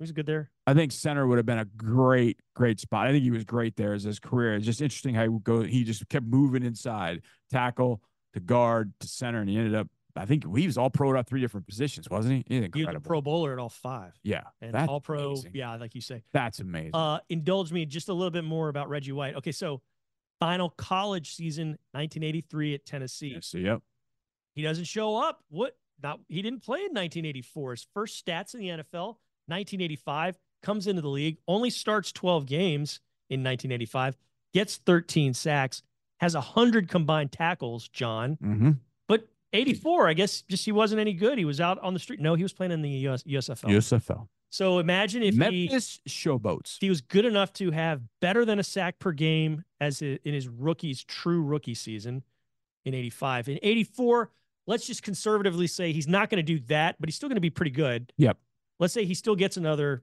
He 0.00 0.04
was 0.04 0.12
good 0.12 0.24
there. 0.24 0.50
I 0.66 0.72
think 0.72 0.92
center 0.92 1.26
would 1.26 1.36
have 1.36 1.44
been 1.44 1.58
a 1.58 1.66
great, 1.66 2.40
great 2.56 2.80
spot. 2.80 3.06
I 3.06 3.12
think 3.12 3.22
he 3.22 3.30
was 3.30 3.44
great 3.44 3.76
there 3.76 3.92
as 3.92 4.02
his 4.02 4.18
career. 4.18 4.54
It's 4.54 4.64
just 4.64 4.80
interesting 4.80 5.14
how 5.14 5.24
he 5.24 5.28
would 5.28 5.44
go. 5.44 5.60
He 5.60 5.84
just 5.84 6.08
kept 6.08 6.24
moving 6.24 6.62
inside, 6.62 7.20
tackle 7.50 8.00
to 8.32 8.40
guard 8.40 8.94
to 9.00 9.06
center, 9.06 9.42
and 9.42 9.50
he 9.50 9.58
ended 9.58 9.74
up. 9.74 9.88
I 10.16 10.24
think 10.24 10.44
he 10.56 10.66
was 10.66 10.78
all 10.78 10.88
pro 10.88 11.14
at 11.18 11.28
three 11.28 11.42
different 11.42 11.66
positions, 11.66 12.08
wasn't 12.08 12.46
he? 12.48 12.60
He's 12.60 12.68
He 12.72 12.84
was 12.86 12.94
a 12.96 13.00
pro 13.00 13.20
bowler 13.20 13.52
at 13.52 13.58
all 13.58 13.68
five. 13.68 14.18
yeah, 14.22 14.44
And 14.62 14.74
all 14.74 15.02
pro, 15.02 15.32
amazing. 15.32 15.50
yeah, 15.52 15.76
like 15.76 15.94
you 15.94 16.00
say. 16.00 16.22
That's 16.32 16.60
amazing. 16.60 16.94
Uh 16.94 17.18
indulge 17.28 17.70
me 17.70 17.84
just 17.84 18.08
a 18.08 18.14
little 18.14 18.30
bit 18.30 18.44
more 18.44 18.70
about 18.70 18.88
Reggie 18.88 19.12
White. 19.12 19.34
Okay, 19.36 19.52
so 19.52 19.82
final 20.40 20.70
college 20.70 21.34
season 21.34 21.76
1983 21.92 22.74
at 22.74 22.86
Tennessee. 22.86 23.36
So 23.42 23.58
yep. 23.58 23.82
He 24.54 24.62
doesn't 24.62 24.86
show 24.86 25.16
up. 25.16 25.44
What? 25.50 25.76
Not 26.02 26.20
he 26.28 26.40
didn't 26.40 26.62
play 26.64 26.78
in 26.78 26.92
1984. 26.94 27.72
His 27.72 27.86
first 27.92 28.24
stats 28.24 28.54
in 28.54 28.60
the 28.60 28.68
NFL, 28.68 29.16
1985, 29.50 30.38
comes 30.62 30.86
into 30.86 31.02
the 31.02 31.08
league, 31.08 31.38
only 31.48 31.70
starts 31.70 32.12
12 32.12 32.46
games 32.46 33.00
in 33.28 33.40
1985, 33.40 34.16
gets 34.52 34.76
13 34.76 35.34
sacks, 35.34 35.82
has 36.20 36.34
100 36.34 36.88
combined 36.88 37.32
tackles, 37.32 37.88
John. 37.88 38.38
Mm-hmm. 38.42 38.70
But 39.08 39.28
84, 39.52 40.08
I 40.08 40.12
guess 40.14 40.42
just 40.42 40.64
he 40.64 40.72
wasn't 40.72 41.00
any 41.00 41.14
good. 41.14 41.38
He 41.38 41.44
was 41.44 41.60
out 41.60 41.78
on 41.80 41.94
the 41.94 42.00
street. 42.00 42.20
No, 42.20 42.34
he 42.34 42.42
was 42.42 42.52
playing 42.52 42.72
in 42.72 42.82
the 42.82 42.90
US, 42.90 43.22
USFL. 43.24 43.70
USFL. 43.70 44.28
So 44.50 44.80
imagine 44.80 45.22
if 45.22 45.34
he 45.34 45.38
Memphis 45.38 46.00
Showboats. 46.08 46.76
if 46.76 46.80
he 46.80 46.88
was 46.88 47.00
good 47.00 47.24
enough 47.24 47.52
to 47.54 47.70
have 47.70 48.02
better 48.20 48.44
than 48.44 48.58
a 48.58 48.64
sack 48.64 48.98
per 48.98 49.12
game 49.12 49.64
as 49.80 50.02
in 50.02 50.18
his 50.24 50.48
rookie's 50.48 51.04
true 51.04 51.40
rookie 51.40 51.74
season 51.74 52.24
in 52.84 52.94
85. 52.94 53.48
In 53.48 53.58
84, 53.62 54.30
let's 54.66 54.86
just 54.86 55.04
conservatively 55.04 55.68
say 55.68 55.92
he's 55.92 56.08
not 56.08 56.30
going 56.30 56.44
to 56.44 56.58
do 56.58 56.58
that, 56.66 56.96
but 56.98 57.08
he's 57.08 57.14
still 57.14 57.28
going 57.28 57.36
to 57.36 57.40
be 57.40 57.50
pretty 57.50 57.70
good. 57.70 58.12
Yep. 58.16 58.38
Let's 58.80 58.92
say 58.94 59.04
he 59.04 59.14
still 59.14 59.36
gets 59.36 59.56
another 59.56 60.02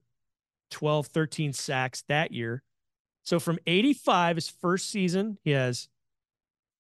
12, 0.71 1.07
13 1.07 1.51
sacks 1.51 2.03
that 2.07 2.31
year. 2.31 2.63
So 3.23 3.39
from 3.39 3.59
85, 3.67 4.37
his 4.37 4.47
first 4.47 4.89
season, 4.89 5.37
he 5.43 5.51
has 5.51 5.89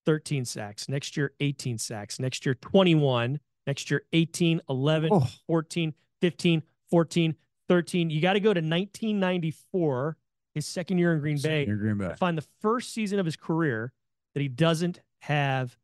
13 0.05 0.45
sacks. 0.45 0.87
Next 0.87 1.17
year, 1.17 1.33
18 1.41 1.77
sacks. 1.77 2.19
Next 2.19 2.45
year, 2.45 2.55
21. 2.55 3.39
Next 3.65 3.91
year, 3.91 4.03
18, 4.13 4.61
11, 4.69 5.09
Oh, 5.11 5.27
14, 5.47 5.93
15, 6.21 6.63
14, 6.89 7.35
13. 7.67 8.09
You 8.09 8.21
got 8.21 8.33
to 8.33 8.39
go 8.39 8.53
to 8.53 8.61
1994, 8.61 10.15
his 10.55 10.65
second 10.65 10.97
year 10.99 11.13
in 11.13 11.19
Green 11.19 11.37
Bay, 11.41 11.65
You're 11.65 11.75
Green 11.75 11.97
Bay. 11.97 12.13
find 12.17 12.37
the 12.37 12.45
first 12.61 12.93
season 12.93 13.19
of 13.19 13.25
his 13.25 13.35
career 13.35 13.91
that 14.33 14.39
he 14.41 14.47
doesn't 14.47 15.01
have 15.19 15.75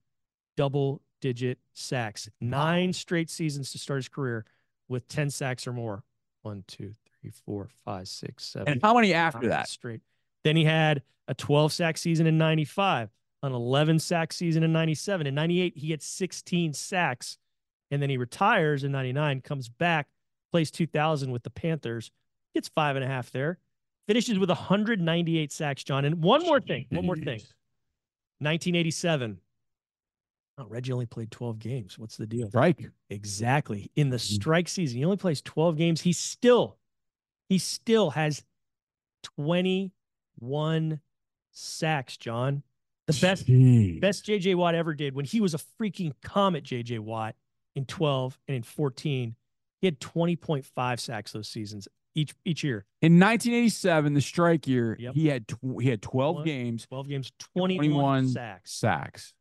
double 0.56 1.02
digit 1.20 1.60
sacks. 1.74 2.30
Nine 2.40 2.94
straight 2.94 3.30
seasons 3.30 3.72
to 3.74 3.78
start 3.78 3.98
his 3.98 4.08
career 4.10 4.46
with 4.88 5.08
10 5.08 5.30
sacks 5.30 5.68
or 5.68 5.74
more. 5.74 6.04
One, 6.42 6.64
two, 6.68 6.94
three, 7.22 7.32
four, 7.46 7.70
five, 7.86 8.08
six, 8.08 8.46
seven. 8.46 8.74
And 8.74 8.82
how 8.82 8.94
many 8.94 9.14
after 9.14 9.48
that? 9.48 9.70
Straight. 9.70 10.02
Then 10.44 10.56
he 10.56 10.66
had 10.66 11.02
a 11.28 11.34
12 11.34 11.72
sack 11.72 11.98
season 11.98 12.28
in 12.28 12.38
95, 12.38 13.10
an 13.44 13.54
11 13.54 14.00
sack 14.00 14.34
season 14.34 14.64
in 14.64 14.74
97. 14.74 15.26
In 15.26 15.36
98, 15.36 15.78
he 15.78 15.92
had 15.92 16.02
16 16.02 16.74
sacks. 16.74 17.38
And 17.92 18.02
then 18.02 18.10
he 18.10 18.18
retires 18.18 18.84
in 18.84 18.92
99, 18.92 19.42
comes 19.42 19.70
back, 19.70 20.08
plays 20.52 20.72
2000 20.72 21.32
with 21.32 21.44
the 21.44 21.50
Panthers, 21.50 22.12
gets 22.54 22.68
five 22.70 22.96
and 22.96 23.06
a 23.06 23.08
half 23.08 23.32
there, 23.32 23.60
finishes 24.08 24.40
with 24.40 24.50
198 24.50 25.52
sacks, 25.52 25.84
John. 25.84 26.04
And 26.04 26.24
one 26.24 26.44
more 26.44 26.60
thing, 26.60 26.88
one 26.90 27.06
more 27.06 27.16
thing. 27.16 27.40
1987. 28.40 29.40
Oh, 30.58 30.66
Reggie 30.68 30.94
only 30.94 31.06
played 31.08 31.32
12 31.32 31.58
games. 31.60 31.98
What's 31.98 32.16
the 32.18 32.28
deal? 32.28 32.48
Strike. 32.50 32.90
Exactly. 33.10 33.90
In 33.96 34.10
the 34.10 34.18
Mhm. 34.18 34.36
strike 34.36 34.68
season, 34.68 35.00
he 35.00 35.06
only 35.06 35.18
plays 35.18 35.42
12 35.42 35.78
games. 35.78 36.02
He 36.02 36.14
still, 36.14 36.78
he 37.50 37.58
still 37.58 38.12
has 38.12 38.44
21 39.24 41.02
sacks, 41.52 42.18
John. 42.18 42.64
The 43.08 43.18
best 43.20 43.48
Jeez. 43.48 44.00
best 44.00 44.26
JJ 44.26 44.56
Watt 44.56 44.76
ever 44.76 44.94
did 44.94 45.14
when 45.14 45.26
he 45.26 45.42
was 45.42 45.54
a 45.54 45.58
freaking 45.58 46.14
comet 46.22 46.64
JJ 46.64 47.00
Watt 47.00 47.36
in 47.76 47.86
12 47.86 48.40
and 48.48 48.56
in 48.56 48.64
14. 48.64 49.36
He 49.82 49.88
had 49.88 50.00
20.5 50.00 51.00
sacks 51.02 51.34
those 51.34 51.50
seasons 51.50 51.88
each 52.16 52.34
each 52.46 52.64
year. 52.64 52.86
In 53.02 53.20
1987, 53.20 54.14
the 54.14 54.22
strike 54.22 54.68
year, 54.68 54.96
Yep. 55.00 55.16
he 55.16 55.28
had 55.28 55.48
tw- 55.50 55.82
he 55.82 55.90
had 55.90 56.02
12 56.02 56.36
One- 56.38 56.46
games, 56.46 56.86
12 56.86 57.10
games, 57.10 57.32
21, 57.40 57.90
21 57.90 58.28
sacks. 58.30 58.72
sacks. 58.72 59.34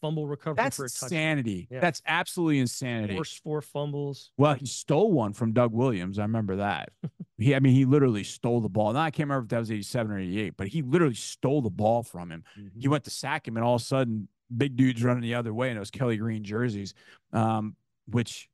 Fumble 0.00 0.26
recovery 0.26 0.62
That's 0.62 0.76
for 0.76 0.84
a 0.84 0.88
touchdown. 0.88 1.00
That's 1.00 1.12
insanity. 1.12 1.68
Yeah. 1.70 1.80
That's 1.80 2.02
absolutely 2.06 2.58
insanity. 2.58 3.14
Forced 3.14 3.42
four 3.42 3.60
fumbles. 3.60 4.30
Well, 4.36 4.54
he 4.54 4.66
stole 4.66 5.12
one 5.12 5.32
from 5.32 5.52
Doug 5.52 5.72
Williams. 5.72 6.18
I 6.18 6.22
remember 6.22 6.56
that. 6.56 6.90
he, 7.38 7.54
I 7.54 7.60
mean, 7.60 7.74
he 7.74 7.84
literally 7.84 8.24
stole 8.24 8.60
the 8.60 8.68
ball. 8.68 8.92
Now 8.92 9.00
I 9.00 9.10
can't 9.10 9.28
remember 9.28 9.44
if 9.44 9.50
that 9.50 9.58
was 9.58 9.70
87 9.70 10.10
or 10.10 10.18
88, 10.18 10.56
but 10.56 10.68
he 10.68 10.82
literally 10.82 11.14
stole 11.14 11.62
the 11.62 11.70
ball 11.70 12.02
from 12.02 12.30
him. 12.30 12.44
He 12.78 12.88
went 12.88 13.04
to 13.04 13.10
sack 13.10 13.46
him, 13.46 13.56
and 13.56 13.64
all 13.64 13.76
of 13.76 13.82
a 13.82 13.84
sudden, 13.84 14.28
big 14.56 14.76
dude's 14.76 15.02
running 15.04 15.22
the 15.22 15.34
other 15.34 15.52
way, 15.52 15.68
and 15.68 15.76
it 15.76 15.80
was 15.80 15.90
Kelly 15.90 16.16
Green 16.16 16.42
jerseys, 16.42 16.94
um, 17.32 17.76
which 18.06 18.48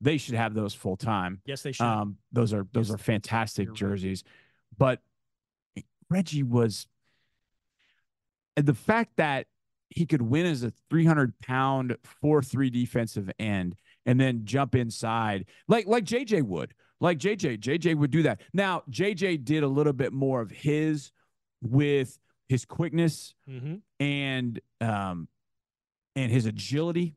they 0.00 0.16
should 0.16 0.34
have 0.34 0.54
those 0.54 0.74
full 0.74 0.96
time. 0.96 1.42
Yes, 1.44 1.62
they 1.62 1.72
should. 1.72 1.84
Um, 1.84 2.16
those 2.32 2.54
are 2.54 2.66
those 2.72 2.88
Yes, 2.88 2.94
are 2.94 2.98
fantastic 2.98 3.68
right. 3.68 3.76
jerseys. 3.76 4.24
But 4.78 5.00
Reggie 6.08 6.42
was 6.42 6.86
and 8.56 8.66
the 8.66 8.74
fact 8.74 9.16
that 9.16 9.46
he 9.90 10.06
could 10.06 10.22
win 10.22 10.46
as 10.46 10.62
a 10.62 10.72
300 10.88 11.38
pound 11.40 11.96
4-3 12.24 12.72
defensive 12.72 13.30
end 13.38 13.74
and 14.06 14.18
then 14.18 14.42
jump 14.44 14.74
inside 14.74 15.46
like 15.68 15.86
like 15.86 16.04
JJ 16.04 16.42
would. 16.44 16.74
Like 17.00 17.18
JJ, 17.18 17.60
JJ 17.60 17.96
would 17.96 18.10
do 18.10 18.22
that. 18.24 18.42
Now, 18.52 18.82
JJ 18.90 19.44
did 19.44 19.62
a 19.62 19.68
little 19.68 19.92
bit 19.94 20.12
more 20.12 20.40
of 20.42 20.50
his 20.50 21.12
with 21.62 22.18
his 22.48 22.64
quickness 22.64 23.34
hmm 23.46 23.76
and 23.98 24.60
um 24.80 25.28
and 26.16 26.30
his 26.32 26.46
agility, 26.46 27.14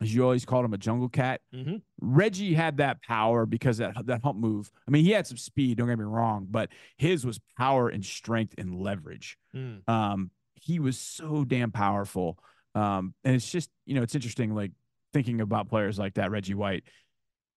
as 0.00 0.14
you 0.14 0.22
always 0.22 0.44
called 0.44 0.64
him 0.64 0.74
a 0.74 0.78
jungle 0.78 1.08
cat. 1.08 1.40
Mhm. 1.54 1.80
Reggie 2.00 2.52
had 2.54 2.76
that 2.76 3.02
power 3.02 3.46
because 3.46 3.78
that 3.78 3.94
that 4.06 4.22
hump 4.22 4.38
move. 4.38 4.70
I 4.86 4.90
mean, 4.90 5.04
he 5.04 5.10
had 5.10 5.26
some 5.26 5.38
speed. 5.38 5.78
Don't 5.78 5.88
get 5.88 5.98
me 5.98 6.04
wrong, 6.04 6.46
but 6.50 6.70
his 6.96 7.24
was 7.26 7.40
power 7.58 7.88
and 7.88 8.04
strength 8.04 8.54
and 8.58 8.76
leverage. 8.76 9.38
Mm. 9.54 9.88
Um, 9.88 10.30
he 10.66 10.80
was 10.80 10.98
so 10.98 11.44
damn 11.44 11.70
powerful. 11.70 12.38
Um, 12.74 13.14
and 13.24 13.34
it's 13.36 13.50
just 13.50 13.70
you 13.86 13.94
know 13.94 14.02
it's 14.02 14.14
interesting 14.14 14.54
like 14.54 14.72
thinking 15.12 15.40
about 15.40 15.68
players 15.68 15.98
like 15.98 16.14
that, 16.14 16.30
Reggie 16.30 16.54
White. 16.54 16.84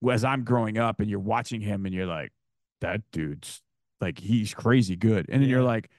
As 0.09 0.23
I'm 0.23 0.43
growing 0.43 0.77
up 0.77 0.99
and 1.01 1.09
you're 1.09 1.19
watching 1.19 1.59
him 1.59 1.85
and 1.85 1.93
you're 1.93 2.05
like, 2.05 2.31
that 2.81 3.01
dude's 3.11 3.61
like 3.99 4.17
he's 4.19 4.53
crazy 4.53 4.95
good, 4.95 5.25
and 5.29 5.41
then 5.41 5.49
you're 5.49 5.63
like, 5.63 5.89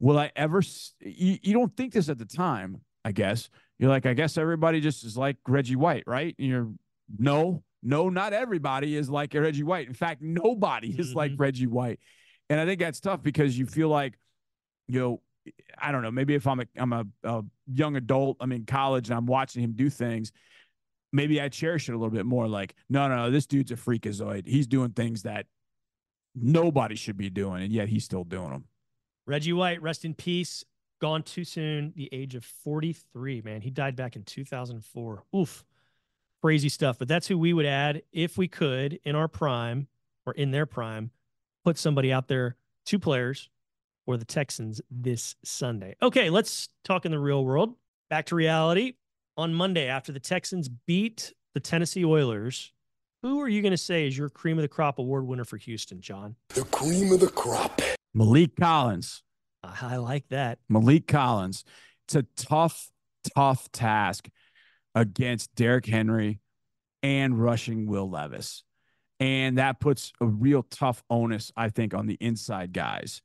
will 0.00 0.18
I 0.18 0.30
ever? 0.36 0.62
You, 1.00 1.38
you 1.42 1.52
don't 1.52 1.76
think 1.76 1.92
this 1.92 2.08
at 2.08 2.18
the 2.18 2.24
time, 2.24 2.80
I 3.04 3.12
guess. 3.12 3.50
You're 3.78 3.90
like, 3.90 4.06
I 4.06 4.14
guess 4.14 4.38
everybody 4.38 4.80
just 4.80 5.04
is 5.04 5.16
like 5.16 5.36
Reggie 5.48 5.76
White, 5.76 6.04
right? 6.06 6.34
And 6.38 6.48
you're 6.48 6.72
no, 7.18 7.62
no, 7.82 8.08
not 8.08 8.32
everybody 8.32 8.96
is 8.96 9.10
like 9.10 9.34
Reggie 9.34 9.64
White. 9.64 9.88
In 9.88 9.94
fact, 9.94 10.22
nobody 10.22 10.94
is 10.98 11.14
like 11.14 11.32
Mhm. 11.32 11.40
Reggie 11.40 11.66
White. 11.66 11.98
And 12.48 12.60
I 12.60 12.64
think 12.64 12.78
that's 12.80 13.00
tough 13.00 13.22
because 13.22 13.58
you 13.58 13.66
feel 13.66 13.88
like, 13.88 14.14
you 14.86 15.00
know, 15.00 15.20
I 15.78 15.92
don't 15.92 16.02
know, 16.02 16.10
maybe 16.10 16.34
if 16.34 16.46
I'm 16.46 16.60
a 16.60 16.66
I'm 16.76 16.92
a, 16.92 17.04
a 17.24 17.42
young 17.72 17.96
adult, 17.96 18.36
I'm 18.40 18.52
in 18.52 18.64
college 18.64 19.08
and 19.08 19.16
I'm 19.16 19.26
watching 19.26 19.62
him 19.62 19.72
do 19.72 19.90
things, 19.90 20.32
maybe 21.12 21.40
I 21.40 21.48
cherish 21.48 21.88
it 21.88 21.92
a 21.92 21.98
little 21.98 22.14
bit 22.14 22.26
more. 22.26 22.48
Like, 22.48 22.74
no, 22.88 23.08
no, 23.08 23.16
no, 23.16 23.30
this 23.30 23.46
dude's 23.46 23.70
a 23.70 23.76
freakazoid. 23.76 24.46
He's 24.46 24.66
doing 24.66 24.90
things 24.90 25.22
that 25.22 25.46
nobody 26.34 26.96
should 26.96 27.16
be 27.16 27.30
doing, 27.30 27.62
and 27.62 27.72
yet 27.72 27.88
he's 27.88 28.04
still 28.04 28.24
doing 28.24 28.50
them. 28.50 28.64
Reggie 29.26 29.52
White, 29.52 29.82
rest 29.82 30.04
in 30.04 30.14
peace. 30.14 30.64
Gone 31.00 31.22
too 31.22 31.44
soon, 31.44 31.92
the 31.96 32.08
age 32.12 32.34
of 32.36 32.44
43, 32.44 33.42
man. 33.42 33.60
He 33.60 33.70
died 33.70 33.96
back 33.96 34.14
in 34.14 34.22
2004. 34.22 35.24
Oof. 35.36 35.64
Crazy 36.40 36.68
stuff. 36.68 36.98
But 36.98 37.08
that's 37.08 37.26
who 37.26 37.36
we 37.36 37.52
would 37.52 37.66
add 37.66 38.02
if 38.12 38.38
we 38.38 38.46
could 38.46 39.00
in 39.04 39.16
our 39.16 39.28
prime 39.28 39.88
or 40.26 40.32
in 40.32 40.52
their 40.52 40.66
prime, 40.66 41.10
put 41.64 41.76
somebody 41.76 42.12
out 42.12 42.28
there, 42.28 42.56
two 42.84 43.00
players 43.00 43.48
for 44.04 44.16
the 44.16 44.24
Texans 44.24 44.80
this 44.90 45.36
Sunday. 45.44 45.96
Okay, 46.02 46.30
let's 46.30 46.68
talk 46.84 47.04
in 47.04 47.12
the 47.12 47.18
real 47.18 47.44
world. 47.44 47.74
Back 48.10 48.26
to 48.26 48.34
reality. 48.34 48.94
On 49.36 49.54
Monday, 49.54 49.86
after 49.86 50.12
the 50.12 50.20
Texans 50.20 50.68
beat 50.68 51.32
the 51.54 51.60
Tennessee 51.60 52.04
Oilers, 52.04 52.72
who 53.22 53.40
are 53.40 53.48
you 53.48 53.62
going 53.62 53.72
to 53.72 53.78
say 53.78 54.06
is 54.06 54.18
your 54.18 54.28
cream 54.28 54.58
of 54.58 54.62
the 54.62 54.68
crop 54.68 54.98
award 54.98 55.26
winner 55.26 55.44
for 55.44 55.56
Houston, 55.56 56.00
John? 56.00 56.36
The 56.50 56.64
cream 56.64 57.12
of 57.12 57.20
the 57.20 57.28
crop. 57.28 57.80
Maliek 58.16 58.56
Collins. 58.60 59.22
I 59.62 59.96
like 59.96 60.28
that. 60.28 60.58
Maliek 60.70 61.06
Collins. 61.06 61.64
It's 62.06 62.16
a 62.16 62.24
tough, 62.36 62.90
tough 63.34 63.70
task 63.72 64.28
against 64.94 65.54
Derrick 65.54 65.86
Henry 65.86 66.40
and 67.02 67.40
rushing 67.40 67.86
Will 67.86 68.10
Levis. 68.10 68.64
And 69.20 69.58
that 69.58 69.78
puts 69.78 70.12
a 70.20 70.26
real 70.26 70.64
tough 70.64 71.02
onus, 71.08 71.52
I 71.56 71.68
think, 71.68 71.94
on 71.94 72.06
the 72.06 72.18
inside 72.20 72.72
guys. 72.72 73.22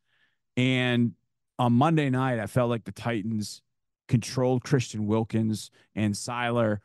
And 0.57 1.13
on 1.59 1.73
Monday 1.73 2.09
night, 2.09 2.39
I 2.39 2.47
felt 2.47 2.69
like 2.69 2.83
the 2.83 2.91
Titans 2.91 3.61
controlled 4.07 4.63
Christian 4.63 5.05
Wilkins 5.05 5.71
and 5.95 6.13
Sieler, 6.13 6.79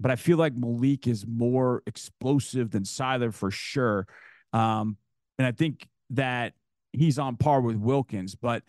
but 0.00 0.10
I 0.10 0.16
feel 0.16 0.36
like 0.36 0.54
Maliek 0.54 1.06
is 1.06 1.26
more 1.26 1.82
explosive 1.86 2.70
than 2.70 2.82
Sieler 2.82 3.32
for 3.32 3.50
sure. 3.50 4.06
Um, 4.52 4.96
and 5.38 5.46
I 5.46 5.52
think 5.52 5.88
that 6.10 6.54
he's 6.92 7.18
on 7.18 7.36
par 7.36 7.60
with 7.60 7.76
Wilkins, 7.76 8.34
but 8.34 8.62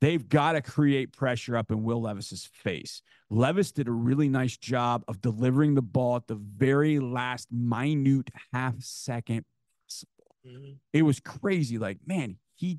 they've 0.00 0.26
got 0.28 0.52
to 0.52 0.62
create 0.62 1.12
pressure 1.12 1.56
up 1.56 1.70
in 1.70 1.82
Will 1.82 2.02
Levis's 2.02 2.48
face. 2.52 3.02
Levis 3.30 3.72
did 3.72 3.88
a 3.88 3.92
really 3.92 4.28
nice 4.28 4.56
job 4.56 5.04
of 5.08 5.20
delivering 5.20 5.74
the 5.74 5.82
ball 5.82 6.16
at 6.16 6.26
the 6.26 6.34
very 6.34 6.98
last 6.98 7.48
minute 7.50 8.30
half 8.52 8.74
second 8.80 9.44
possible. 9.84 10.78
It 10.92 11.02
was 11.02 11.20
crazy. 11.20 11.78
Like, 11.78 11.98
man, 12.06 12.36
he, 12.54 12.78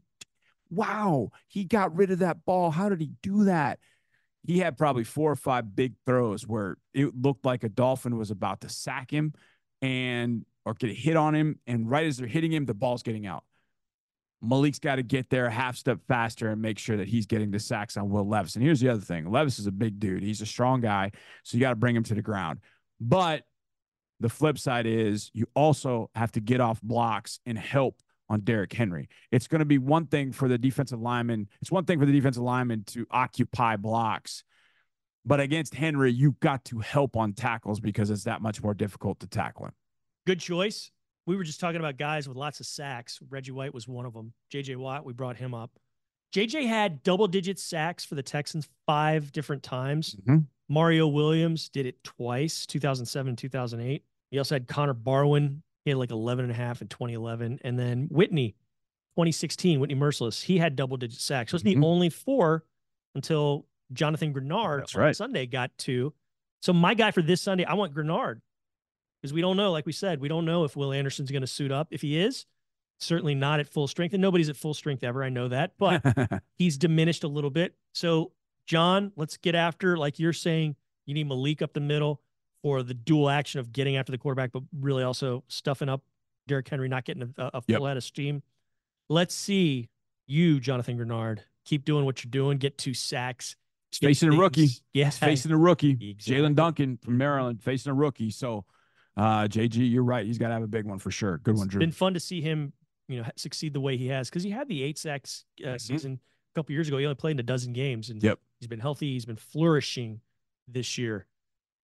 wow, 0.69 1.31
he 1.47 1.63
got 1.63 1.95
rid 1.95 2.11
of 2.11 2.19
that 2.19 2.45
ball. 2.45 2.71
How 2.71 2.89
did 2.89 3.01
he 3.01 3.11
do 3.21 3.45
that? 3.45 3.79
He 4.45 4.59
had 4.59 4.77
probably 4.77 5.03
four 5.03 5.31
or 5.31 5.35
five 5.35 5.75
big 5.75 5.95
throws 6.05 6.47
where 6.47 6.77
it 6.93 7.13
looked 7.19 7.45
like 7.45 7.63
a 7.63 7.69
dolphin 7.69 8.17
was 8.17 8.31
about 8.31 8.61
to 8.61 8.69
sack 8.69 9.11
him 9.11 9.33
and 9.81 10.45
or 10.65 10.73
get 10.73 10.89
a 10.89 10.93
hit 10.93 11.17
on 11.17 11.35
him. 11.35 11.59
And 11.67 11.89
right 11.89 12.05
as 12.05 12.17
they're 12.17 12.27
hitting 12.27 12.51
him, 12.51 12.65
the 12.65 12.73
ball's 12.73 13.03
getting 13.03 13.25
out. 13.25 13.43
Maliek's 14.43 14.79
got 14.79 14.95
to 14.95 15.03
get 15.03 15.29
there 15.29 15.47
a 15.47 15.51
half 15.51 15.75
step 15.75 15.99
faster 16.07 16.49
and 16.49 16.61
make 16.61 16.77
sure 16.77 16.97
that 16.97 17.07
he's 17.07 17.25
getting 17.25 17.51
the 17.51 17.59
sacks 17.59 17.97
on 17.97 18.09
Will 18.09 18.27
Levis. 18.27 18.55
And 18.55 18.63
here's 18.63 18.79
the 18.79 18.89
other 18.89 19.01
thing 19.01 19.29
Levis 19.29 19.59
is 19.59 19.67
a 19.67 19.71
big 19.71 19.99
dude, 19.99 20.23
he's 20.23 20.41
a 20.41 20.45
strong 20.45 20.81
guy. 20.81 21.11
So 21.43 21.57
you 21.57 21.61
got 21.61 21.71
to 21.71 21.75
bring 21.75 21.95
him 21.95 22.03
to 22.03 22.13
the 22.13 22.21
ground. 22.21 22.59
But 22.99 23.43
the 24.19 24.29
flip 24.29 24.57
side 24.57 24.85
is 24.85 25.31
you 25.33 25.47
also 25.55 26.09
have 26.15 26.31
to 26.33 26.39
get 26.39 26.59
off 26.59 26.81
blocks 26.81 27.39
and 27.45 27.57
help 27.57 28.01
on 28.29 28.41
Derrick 28.41 28.73
Henry. 28.73 29.09
It's 29.31 29.47
going 29.47 29.59
to 29.59 29.65
be 29.65 29.77
one 29.77 30.07
thing 30.07 30.31
for 30.31 30.47
the 30.47 30.57
defensive 30.57 31.01
lineman. 31.01 31.47
It's 31.61 31.71
one 31.71 31.85
thing 31.85 31.99
for 31.99 32.05
the 32.05 32.11
defensive 32.11 32.43
lineman 32.43 32.83
to 32.87 33.05
occupy 33.11 33.75
blocks. 33.77 34.43
But 35.25 35.39
against 35.39 35.73
Henry, 35.73 36.11
you've 36.11 36.39
got 36.39 36.65
to 36.65 36.79
help 36.79 37.17
on 37.17 37.33
tackles 37.33 37.79
because 37.79 38.09
it's 38.09 38.23
that 38.23 38.41
much 38.41 38.63
more 38.63 38.73
difficult 38.73 39.19
to 39.21 39.27
tackle 39.27 39.65
him. 39.65 39.73
Good 40.25 40.39
choice. 40.39 40.91
We 41.25 41.35
were 41.35 41.43
just 41.43 41.59
talking 41.59 41.79
about 41.79 41.97
guys 41.97 42.27
with 42.27 42.37
lots 42.37 42.61
of 42.61 42.65
sacks. 42.65 43.19
Reggie 43.29 43.51
White 43.51 43.73
was 43.73 43.87
one 43.87 44.05
of 44.05 44.13
them. 44.13 44.31
JJ 44.53 44.77
Watt, 44.77 45.05
we 45.05 45.11
brought 45.11 45.35
him 45.35 45.53
up. 45.53 45.71
JJ 46.33 46.67
had 46.67 47.03
double 47.03 47.27
digit 47.27 47.59
sacks 47.59 48.05
for 48.05 48.15
the 48.15 48.23
Texans 48.23 48.67
five 48.85 49.31
different 49.33 49.63
times. 49.63 50.15
Mhm. 50.25 50.45
Mario 50.69 51.07
Williams 51.07 51.69
did 51.69 51.85
it 51.85 52.01
twice, 52.03 52.65
2007 52.65 53.29
and 53.29 53.37
2008. 53.37 54.03
He 54.31 54.37
also 54.37 54.55
had 54.55 54.67
Connor 54.67 54.93
Barwin. 54.93 55.63
He 55.87 55.91
had 55.91 55.99
like 55.99 56.11
11 56.11 56.43
and 56.43 56.51
a 56.51 56.53
half 56.53 56.81
in 56.81 56.89
2011. 56.89 57.59
And 57.63 57.79
then 57.79 58.09
Whitney, 58.11 58.57
2016, 59.15 59.79
Whitney 59.79 59.95
Mercilus, 59.95 60.43
he 60.43 60.57
had 60.57 60.75
double 60.75 60.97
digit 60.97 61.21
sacks. 61.21 61.53
Those 61.53 61.61
are 61.61 61.69
Mhm. 61.69 61.79
the 61.79 61.87
only 61.87 62.09
four 62.09 62.65
until 63.15 63.65
Jonathan 63.93 64.33
Greenard 64.33 64.79
That's 64.79 64.95
on 64.95 65.01
right. 65.01 65.15
Sunday 65.15 65.45
got 65.45 65.71
two. 65.77 66.13
So 66.61 66.73
my 66.73 66.93
guy 66.93 67.11
for 67.11 67.21
this 67.21 67.41
Sunday, 67.41 67.63
I 67.63 67.73
want 67.75 67.93
Greenard 67.95 68.41
because 69.21 69.31
we 69.31 69.39
don't 69.39 69.55
know, 69.55 69.71
like 69.71 69.85
we 69.85 69.93
said, 69.93 70.19
we 70.19 70.27
don't 70.27 70.43
know 70.43 70.65
if 70.65 70.75
Will 70.75 70.91
Anderson's 70.91 71.31
going 71.31 71.39
to 71.39 71.47
suit 71.47 71.71
up. 71.71 71.87
If 71.91 72.01
he 72.01 72.19
is, 72.19 72.45
certainly 72.99 73.33
not 73.33 73.61
at 73.61 73.69
full 73.69 73.87
strength. 73.87 74.11
And 74.11 74.21
nobody's 74.21 74.49
at 74.49 74.57
full 74.57 74.73
strength 74.73 75.05
ever. 75.05 75.23
I 75.23 75.29
know 75.29 75.47
that, 75.47 75.71
but 75.77 76.03
he's 76.57 76.77
diminished 76.77 77.23
a 77.23 77.29
little 77.29 77.49
bit. 77.49 77.77
So, 77.93 78.33
John, 78.65 79.13
let's 79.15 79.37
get 79.37 79.55
after, 79.55 79.95
like 79.95 80.19
you're 80.19 80.33
saying, 80.33 80.75
you 81.05 81.13
need 81.13 81.29
Maliek 81.29 81.61
up 81.61 81.71
the 81.71 81.79
middle 81.79 82.21
for 82.67 82.83
the 82.83 82.93
dual 82.93 83.29
action 83.29 83.61
of 83.61 83.71
getting 83.71 83.95
after 83.95 84.11
the 84.11 84.17
quarterback, 84.17 84.51
but 84.51 84.61
really 84.77 85.01
also 85.03 85.41
stuffing 85.47 85.87
up 85.87 86.01
Derrick 86.47 86.67
Henry, 86.67 86.89
not 86.89 87.05
getting 87.05 87.23
a, 87.37 87.43
a 87.53 87.61
full 87.61 87.63
Yep. 87.75 87.81
head 87.81 87.95
of 87.97 88.03
steam. 88.03 88.43
Let's 89.07 89.33
see 89.33 89.87
you, 90.25 90.59
Jonathan 90.59 90.97
Greenard, 90.97 91.39
keep 91.63 91.85
doing 91.85 92.03
what 92.03 92.23
you're 92.25 92.29
doing, 92.31 92.57
get 92.57 92.77
two 92.77 92.93
sacks. 92.93 93.55
Facing 94.01 94.33
a 94.33 94.37
rookie. 94.37 94.67
Yes. 94.93 95.17
Yeah. 95.21 95.27
Facing 95.29 95.51
a 95.53 95.57
rookie. 95.57 95.91
Exactly. 95.91 96.35
Jaelyn 96.43 96.55
Duncan 96.55 96.97
from 96.97 97.17
Maryland 97.17 97.63
facing 97.63 97.89
a 97.89 97.95
rookie. 97.95 98.29
So, 98.31 98.65
uh, 99.15 99.47
JG, 99.47 99.89
you're 99.89 100.03
right. 100.03 100.25
He's 100.25 100.37
got 100.37 100.49
to 100.49 100.53
have 100.55 100.63
a 100.63 100.67
big 100.67 100.83
one 100.85 100.99
for 100.99 101.09
sure. 101.09 101.37
Good 101.37 101.55
one, 101.55 101.67
It's 101.67 101.71
Drew. 101.71 101.79
been 101.79 101.93
fun 101.93 102.13
to 102.15 102.19
see 102.19 102.41
him, 102.41 102.73
you 103.07 103.21
know, 103.21 103.29
succeed 103.37 103.71
the 103.71 103.79
way 103.79 103.95
he 103.95 104.07
has 104.07 104.29
because 104.29 104.43
he 104.43 104.49
had 104.49 104.67
the 104.67 104.83
eight 104.83 104.97
sacks 104.97 105.45
uh, 105.63 105.67
Mhm. 105.69 105.81
season 105.81 106.19
a 106.53 106.53
couple 106.53 106.73
years 106.73 106.89
ago. 106.89 106.97
He 106.97 107.05
only 107.05 107.15
played 107.15 107.31
in 107.31 107.39
a 107.39 107.43
dozen 107.43 107.71
games, 107.71 108.09
and 108.09 108.21
Yep. 108.21 108.39
he's 108.59 108.67
been 108.67 108.81
healthy. 108.81 109.13
He's 109.13 109.25
been 109.25 109.37
flourishing 109.37 110.19
this 110.67 110.97
year. 110.97 111.26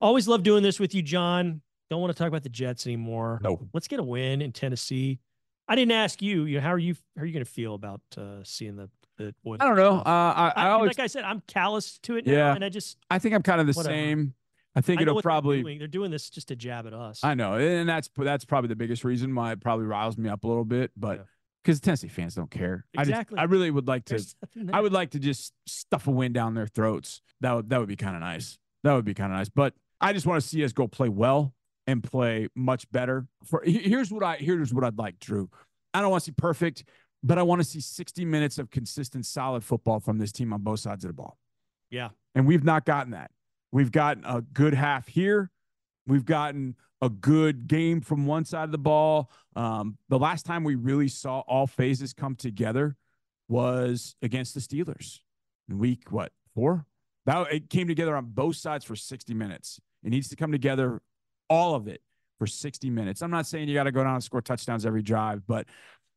Always 0.04 0.28
love 0.28 0.44
doing 0.44 0.63
this 0.63 0.80
with 0.80 0.94
you, 0.94 1.02
John. 1.02 1.62
Don't 1.89 2.02
want 2.02 2.12
to 2.13 2.18
talk 2.18 2.28
about 2.28 2.44
the 2.44 2.50
Jets 2.50 2.86
anymore. 2.86 3.39
No. 3.44 3.68
Let's 3.74 3.88
get 3.88 4.00
a 4.00 4.04
win 4.04 4.42
in 4.42 4.52
Tennessee. 4.52 5.20
I 5.68 5.76
didn't 5.76 5.94
ask 5.94 6.22
you. 6.22 6.44
You 6.44 6.58
know, 6.58 6.62
how 6.62 6.74
are 6.74 6.78
you? 6.80 6.96
How 7.16 7.24
are 7.24 7.26
you 7.26 7.34
going 7.34 7.46
to 7.46 7.50
feel 7.52 7.74
about 7.74 8.02
uh, 8.18 8.44
seeing 8.44 8.76
the 8.76 8.89
the? 9.18 9.34
Oilers? 9.48 9.60
I 9.62 9.66
don't 9.68 9.78
know. 9.78 10.00
Uh, 10.00 10.04
I, 10.06 10.52
I 10.56 10.66
I- 10.66 10.70
always, 10.72 10.89
like 10.89 11.00
I 11.00 11.08
said, 11.08 11.24
I'm 11.24 11.42
callous 11.48 12.00
to 12.04 12.18
it 12.18 12.26
now, 12.28 12.34
Yeah. 12.34 12.56
and 12.56 12.66
I 12.66 12.70
just 12.70 12.98
I 13.10 13.20
think 13.20 13.34
I'm 13.34 13.44
kind 13.44 13.62
of 13.62 13.68
the 13.68 13.74
Whatever. 13.74 13.96
same. 13.96 14.34
I 14.76 14.82
think 14.82 15.00
I 15.00 15.04
it'll 15.04 15.16
what 15.16 15.24
they're 15.24 15.30
probably. 15.30 15.62
doing. 15.62 15.78
They're 15.80 15.88
doing 15.88 16.12
this 16.12 16.30
just 16.30 16.48
to 16.50 16.56
jab 16.56 16.86
at 16.88 16.94
us. 16.94 17.22
I 17.24 17.36
know, 17.36 17.54
and 17.54 17.88
that's 17.88 18.10
that's 18.18 18.44
probably 18.44 18.68
the 18.70 18.76
biggest 18.76 19.04
reason 19.06 19.34
why 19.36 19.52
it 19.54 19.62
probably 19.62 19.86
riles 19.86 20.18
me 20.18 20.30
up 20.30 20.44
a 20.44 20.48
little 20.48 20.66
bit. 20.66 20.92
But 20.98 21.20
Yeah. 21.20 21.24
because 21.63 21.80
Tennessee 21.80 22.08
fans 22.10 22.36
don't 22.36 22.52
care, 22.52 22.86
Exactly. 22.94 23.38
I 23.38 23.42
just, 23.44 23.52
I 23.52 23.54
really 23.54 23.72
would 23.72 23.88
like 23.88 24.04
to. 24.06 24.16
There's 24.16 24.36
nothing 24.42 24.66
there. 24.66 24.76
I 24.76 24.82
would 24.82 24.92
like 24.94 25.12
to 25.12 25.20
just 25.20 25.54
stuff 25.68 26.08
a 26.08 26.12
win 26.12 26.34
down 26.34 26.56
their 26.56 26.68
throats. 26.68 27.22
That 27.39 27.54
would 27.54 27.70
that 27.70 27.80
would 27.80 27.88
be 27.88 27.96
kind 27.96 28.16
of 28.16 28.22
nice. 28.22 28.58
That 28.84 28.94
would 28.96 29.06
be 29.06 29.13
kind 29.13 29.32
of 29.32 29.38
nice. 29.38 29.48
But 29.50 29.76
I 30.01 30.13
just 30.13 30.25
want 30.25 30.41
to 30.41 30.47
see 30.47 30.63
us 30.63 30.73
go 30.73 30.88
play 30.88 31.10
well 31.10 31.53
and 31.88 32.03
play 32.03 32.47
much 32.56 32.89
better. 32.91 33.27
For 33.45 33.62
here's 33.65 34.12
what 34.12 34.23
I 34.23 34.38
here's 34.38 34.73
what 34.73 34.84
I'd 34.84 34.97
like, 34.97 35.19
Drew. 35.19 35.49
I 35.93 36.01
don't 36.01 36.12
want 36.12 36.23
to 36.23 36.25
see 36.25 36.36
perfect, 36.36 36.86
but 37.21 37.38
I 37.38 37.43
want 37.43 37.62
to 37.62 37.67
see 37.67 37.79
60 37.79 38.25
minutes 38.25 38.58
of 38.58 38.71
consistent, 38.71 39.25
solid 39.25 39.63
football 39.63 39.99
from 39.99 40.17
this 40.17 40.32
team 40.32 40.53
on 40.53 40.62
both 40.62 40.79
sides 40.79 41.03
of 41.03 41.10
the 41.10 41.13
ball. 41.13 41.38
Yeah. 41.89 42.10
And 42.36 42.47
we've 42.47 42.63
not 42.63 42.86
gotten 42.86 43.12
that. 43.12 43.32
We've 43.71 43.91
gotten 43.91 44.25
a 44.25 44.41
good 44.41 44.73
half 44.73 45.08
here. 45.08 45.51
We've 46.08 46.25
gotten 46.25 46.75
a 47.01 47.10
good 47.10 47.67
game 47.67 48.01
from 48.01 48.25
one 48.25 48.45
side 48.45 48.65
of 48.65 48.71
the 48.71 48.77
ball. 48.77 49.32
Um, 49.56 49.97
the 50.10 50.19
last 50.19 50.45
time 50.45 50.63
we 50.63 50.75
really 50.75 51.08
saw 51.08 51.39
all 51.41 51.67
phases 51.67 52.13
come 52.13 52.36
together 52.36 52.95
was 53.47 54.15
against 54.21 54.53
the 54.53 54.60
Steelers 54.60 55.19
in 55.69 55.77
week 55.77 56.12
what 56.12 56.32
four? 56.56 56.86
That 57.25 57.51
it 57.51 57.69
came 57.69 57.88
together 57.88 58.15
on 58.15 58.25
both 58.25 58.55
sides 58.57 58.83
for 58.83 58.95
60 58.95 59.33
minutes. 59.33 59.79
It 60.03 60.09
needs 60.09 60.27
to 60.29 60.36
come 60.36 60.51
together, 60.51 61.01
all 61.49 61.75
of 61.75 61.88
it, 61.88 62.01
for 62.38 62.47
60 62.47 62.89
minutes. 62.89 63.21
I'm 63.21 63.31
not 63.31 63.47
saying 63.47 63.69
you 63.69 63.73
got 63.73 63.83
to 63.83 63.91
go 63.91 64.03
down 64.03 64.15
and 64.15 64.23
score 64.23 64.41
touchdowns 64.41 64.86
every 64.86 65.01
drive, 65.01 65.47
but 65.47 65.67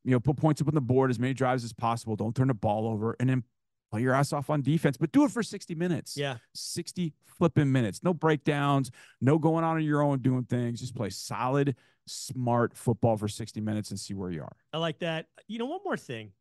you 0.04 0.12
know, 0.12 0.20
put 0.20 0.36
points 0.36 0.60
up 0.60 0.68
on 0.68 0.74
the 0.74 0.80
board 0.80 1.10
as 1.10 1.18
many 1.18 1.34
drives 1.34 1.64
as 1.64 1.72
possible. 1.72 2.16
Don't 2.16 2.34
turn 2.34 2.48
the 2.48 2.54
ball 2.54 2.86
over, 2.88 3.16
and 3.20 3.28
then 3.28 3.44
play 3.90 4.02
your 4.02 4.14
ass 4.14 4.32
off 4.32 4.50
on 4.50 4.62
defense, 4.62 4.96
but 4.96 5.12
do 5.12 5.24
it 5.24 5.30
for 5.30 5.42
60 5.42 5.74
minutes. 5.74 6.16
Yeah. 6.16 6.36
60 6.54 7.12
flipping 7.38 7.70
minutes. 7.70 8.02
No 8.02 8.14
breakdowns, 8.14 8.90
no 9.20 9.38
going 9.38 9.64
on 9.64 9.76
on 9.76 9.82
your 9.82 10.02
own 10.02 10.20
doing 10.20 10.44
things. 10.44 10.80
Just 10.80 10.94
play 10.94 11.10
solid, 11.10 11.76
smart 12.06 12.76
football 12.76 13.16
for 13.16 13.28
60 13.28 13.60
minutes 13.60 13.90
and 13.90 13.98
see 13.98 14.14
where 14.14 14.30
you 14.30 14.42
are. 14.42 14.56
I 14.72 14.78
like 14.78 15.00
that. 15.00 15.26
You 15.48 15.58
know, 15.58 15.66
one 15.66 15.80
more 15.84 15.96
thing. 15.96 16.32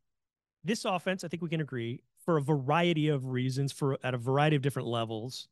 This 0.64 0.86
offense, 0.86 1.24
I 1.24 1.28
think 1.28 1.44
we 1.44 1.50
can 1.50 1.62
agree, 1.62 2.02
for 2.26 2.38
a 2.38 2.42
variety 2.42 3.08
of 3.10 3.26
reasons, 3.26 3.72
for 3.72 3.98
at 4.04 4.14
a 4.14 4.18
variety 4.18 4.56
of 4.56 4.62
different 4.62 4.88
levels, 4.88 5.48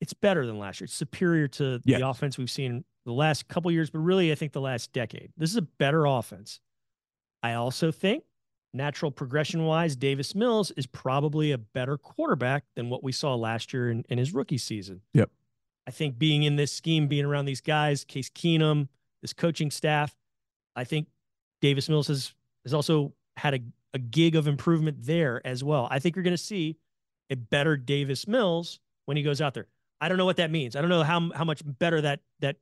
it's 0.00 0.12
better 0.12 0.46
than 0.46 0.58
last 0.58 0.80
year. 0.80 0.86
It's 0.86 0.94
superior 0.94 1.48
to 1.48 1.80
the 1.84 2.06
offense 2.06 2.38
we've 2.38 2.50
seen 2.50 2.84
the 3.04 3.12
last 3.12 3.48
couple 3.48 3.70
years, 3.70 3.90
but 3.90 4.00
really, 4.00 4.30
I 4.30 4.34
think 4.34 4.52
the 4.52 4.60
last 4.60 4.92
decade. 4.92 5.32
This 5.36 5.50
is 5.50 5.56
a 5.56 5.62
better 5.62 6.04
offense. 6.04 6.60
I 7.42 7.54
also 7.54 7.90
think, 7.90 8.24
natural 8.74 9.10
progression 9.10 9.64
wise, 9.64 9.96
Davis 9.96 10.34
Mills 10.34 10.70
is 10.72 10.86
probably 10.86 11.52
a 11.52 11.58
better 11.58 11.96
quarterback 11.96 12.64
than 12.76 12.90
what 12.90 13.02
we 13.02 13.12
saw 13.12 13.34
last 13.34 13.72
year 13.72 13.90
in, 13.90 14.04
in 14.08 14.18
his 14.18 14.34
rookie 14.34 14.58
season. 14.58 15.00
Yep. 15.14 15.30
I 15.86 15.90
think 15.90 16.18
being 16.18 16.42
in 16.42 16.56
this 16.56 16.70
scheme, 16.70 17.08
being 17.08 17.24
around 17.24 17.46
these 17.46 17.62
guys, 17.62 18.04
Case 18.04 18.28
Keenum, 18.28 18.88
this 19.22 19.32
coaching 19.32 19.70
staff, 19.70 20.14
I 20.76 20.84
think 20.84 21.08
Davis 21.60 21.88
Mills 21.88 22.08
has 22.08 22.34
has 22.64 22.74
also 22.74 23.14
had 23.36 23.54
a, 23.54 23.60
a 23.94 23.98
gig 23.98 24.36
of 24.36 24.46
improvement 24.46 24.98
there 25.00 25.40
as 25.46 25.64
well. 25.64 25.88
I 25.90 25.98
think 25.98 26.16
you're 26.16 26.22
going 26.22 26.36
to 26.36 26.42
see 26.42 26.76
a 27.30 27.36
better 27.36 27.76
Davis 27.76 28.26
Mills 28.28 28.80
when 29.06 29.16
he 29.16 29.22
goes 29.22 29.40
out 29.40 29.54
there. 29.54 29.66
I 30.00 30.08
don't 30.08 30.18
know 30.18 30.24
what 30.26 30.36
that 30.36 30.50
means. 30.50 30.76
I 30.76 30.80
don't 30.80 30.90
know 30.90 31.02
how 31.02 31.30
how 31.34 31.44
much 31.44 31.62
better 31.64 32.00
that 32.02 32.20
that 32.40 32.56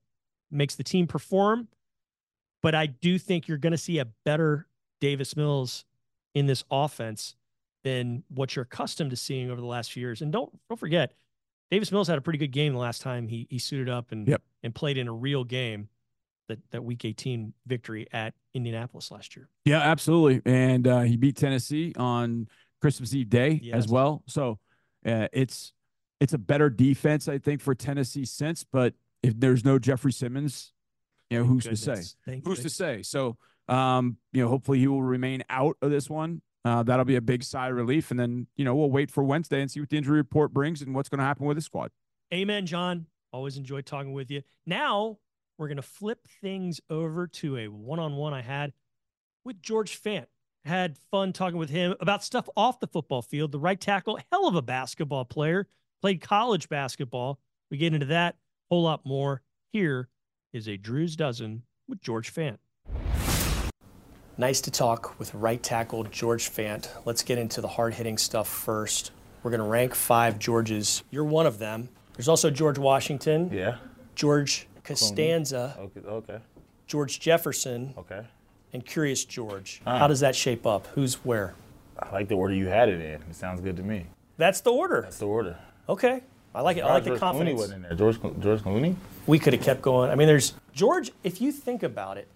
makes 0.51 0.75
the 0.77 0.85
team 0.85 1.07
perform, 1.07 1.69
but 2.63 2.75
I 2.75 2.87
do 2.87 3.19
think 3.19 3.49
you're 3.49 3.59
going 3.59 3.73
to 3.73 3.79
see 3.79 3.99
a 3.99 4.07
better 4.25 4.67
Davis 5.01 5.37
Mills 5.37 5.85
in 6.35 6.47
this 6.47 6.65
offense 6.71 7.37
than 7.85 8.23
what 8.29 8.57
you're 8.57 8.65
accustomed 8.65 9.11
to 9.11 9.17
seeing 9.17 9.51
over 9.51 9.61
the 9.61 9.67
last 9.67 9.93
few 9.93 10.01
years. 10.01 10.23
And 10.23 10.33
don't 10.33 10.51
don't 10.69 10.79
forget, 10.79 11.13
Davis 11.71 11.93
Mills 11.93 12.09
had 12.09 12.17
a 12.19 12.21
pretty 12.23 12.39
good 12.39 12.53
game 12.53 12.73
the 12.73 12.79
last 12.79 13.03
time 13.03 13.29
he 13.29 13.47
he 13.51 13.59
suited 13.59 13.89
up 13.89 14.13
and 14.13 14.27
Yep. 14.27 14.43
and 14.63 14.75
played 14.75 14.97
in 14.97 15.09
a 15.09 15.13
real 15.13 15.45
game. 15.45 15.89
That 16.49 16.59
that 16.71 16.85
Week 16.85 17.05
18 17.05 17.53
victory 17.67 18.07
at 18.13 18.35
Indianapolis 18.55 19.11
last 19.11 19.37
year. 19.37 19.49
Yeah, 19.65 19.81
absolutely. 19.81 20.43
And 20.51 20.87
uh, 20.87 21.01
he 21.01 21.17
beat 21.17 21.37
Tennessee 21.37 21.93
on 21.97 22.49
Christmas 22.81 23.15
Eve 23.15 23.29
Day 23.29 23.61
Yes. 23.63 23.75
as 23.77 23.89
well. 23.89 24.23
So 24.29 24.59
uh, 25.05 25.29
it's 25.33 25.73
it's 26.21 26.33
a 26.33 26.39
better 26.39 26.71
defense, 26.71 27.29
I 27.29 27.39
think, 27.39 27.61
for 27.61 27.75
Tennessee 27.75 28.25
since. 28.25 28.65
But 28.65 28.95
if 29.23 29.39
there's 29.39 29.65
no 29.65 29.79
Jeffrey 29.79 30.13
Simmons, 30.13 30.73
you 31.31 31.39
know, 31.39 31.45
who's 31.45 31.65
to 31.65 31.77
say? 31.77 32.03
Thank 32.25 32.47
Who's 32.47 32.61
to 32.63 32.71
say? 32.71 33.03
So, 33.03 33.37
um, 33.69 34.17
you 34.33 34.43
know, 34.43 34.49
hopefully 34.49 34.79
he 34.79 34.87
will 34.87 35.03
remain 35.03 35.43
out 35.51 35.77
of 35.83 35.91
this 35.91 36.09
one. 36.09 36.43
Uh, 36.65 36.83
that'll 36.83 37.05
be 37.05 37.17
a 37.17 37.21
big 37.21 37.43
sigh 37.45 37.69
of 37.69 37.77
relief. 37.77 38.11
And 38.11 38.19
then, 38.19 38.47
you 38.57 38.65
know, 38.65 38.75
we'll 38.75 38.91
wait 38.91 39.11
for 39.11 39.23
Wednesday 39.25 39.61
and 39.61 39.71
see 39.71 39.81
what 39.81 39.89
the 39.91 39.97
injury 39.97 40.17
report 40.17 40.53
brings 40.53 40.83
and 40.83 40.95
what's 40.95 41.09
going 41.09 41.19
to 41.19 41.25
happen 41.25 41.47
with 41.47 41.57
the 41.57 41.61
squad. 41.61 41.91
Amen, 42.33 42.67
John. 42.67 43.07
Always 43.33 43.57
enjoy 43.57 43.83
talking 43.83 44.13
with 44.13 44.31
you. 44.31 44.43
Now 44.65 45.19
we're 45.59 45.69
going 45.69 45.77
to 45.77 45.83
flip 45.83 46.27
things 46.41 46.81
over 46.91 47.27
to 47.27 47.57
a 47.57 47.69
one 47.69 47.99
on 47.99 48.17
one 48.17 48.35
I 48.35 48.43
had 48.43 48.73
with 49.45 49.63
George 49.63 50.01
Fant. 50.01 50.27
Had 50.65 50.99
fun 51.11 51.33
talking 51.33 51.59
with 51.59 51.71
him 51.71 51.95
about 52.01 52.25
stuff 52.25 52.49
off 52.57 52.81
the 52.81 52.89
football 52.89 53.23
field. 53.23 53.53
The 53.53 53.59
right 53.59 53.81
tackle, 53.81 54.19
hell 54.33 54.49
of 54.49 54.57
a 54.57 54.63
basketball 54.63 55.25
player, 55.25 55.69
played 56.03 56.21
college 56.21 56.69
basketball. 56.69 57.39
We 57.71 57.77
get 57.79 57.95
into 57.95 58.07
that, 58.07 58.37
whole 58.69 58.83
lot 58.83 59.07
more. 59.07 59.43
Here 59.73 60.09
is 60.53 60.69
a 60.69 60.77
Drew's 60.77 61.15
Dozen 61.15 61.63
with 61.89 62.01
George 62.01 62.35
Fant. 62.35 62.59
Nice 64.39 64.61
to 64.63 64.71
talk 64.71 65.19
with 65.19 65.33
right 65.35 65.63
tackle 65.63 66.05
George 66.05 66.51
Fant. 66.51 66.89
Let's 67.05 67.23
get 67.23 67.39
into 67.39 67.61
the 67.61 67.69
hard 67.69 67.95
hitting 67.95 68.19
stuff 68.19 68.49
first. 68.49 69.13
We're 69.43 69.51
going 69.53 69.63
to 69.63 69.69
rank 69.69 69.95
five 69.95 70.39
Georges. 70.39 71.05
You're 71.11 71.25
one 71.25 71.47
of 71.47 71.59
them. 71.59 71.89
There's 72.17 72.29
also 72.29 72.51
George 72.51 72.79
Washington, 72.79 73.51
Yeah. 73.53 73.77
George 74.15 74.67
Costanza, 74.87 75.77
Okay. 75.79 76.01
Okay. 76.09 76.39
George 76.87 77.19
Jefferson, 77.21 77.95
Okay. 77.99 78.23
and 78.73 78.85
Curious 78.85 79.25
George. 79.25 79.81
Ah. 79.87 79.99
How 79.99 80.07
does 80.07 80.21
that 80.21 80.35
shape 80.37 80.67
up? 80.67 80.87
Who's 80.95 81.15
where? 81.25 81.55
I 81.99 82.11
like 82.13 82.29
the 82.29 82.35
order 82.37 82.55
you 82.55 82.67
had 82.69 82.89
it 82.89 83.01
in. 83.01 83.21
It 83.29 83.35
sounds 83.35 83.61
good 83.61 83.77
to 83.79 83.83
me. 83.83 84.07
That's 84.37 84.61
the 84.61 84.71
order. 84.73 85.01
That's 85.03 85.19
the 85.19 85.27
order. 85.27 85.57
Okay. 85.89 86.23
I 86.55 86.61
like 86.61 86.77
it. 86.77 86.85
I 86.85 86.93
like 86.95 87.05
the 87.05 87.11
George 87.11 87.21
Clooney 87.21 87.55
wasn't 87.55 87.77
in 87.77 87.83
there. 87.83 87.95
George 87.95 88.21
George 88.41 88.61
Clooney. 88.63 88.95
We 89.27 89.39
could 89.39 89.53
have 89.53 89.63
kept 89.63 89.83
going. 89.83 90.11
I 90.11 90.15
mean, 90.15 90.27
there's 90.29 90.55
George, 90.73 91.11
if 91.25 91.41
you 91.41 91.53
think 91.53 91.83
about 91.83 92.17
it, 92.19 92.29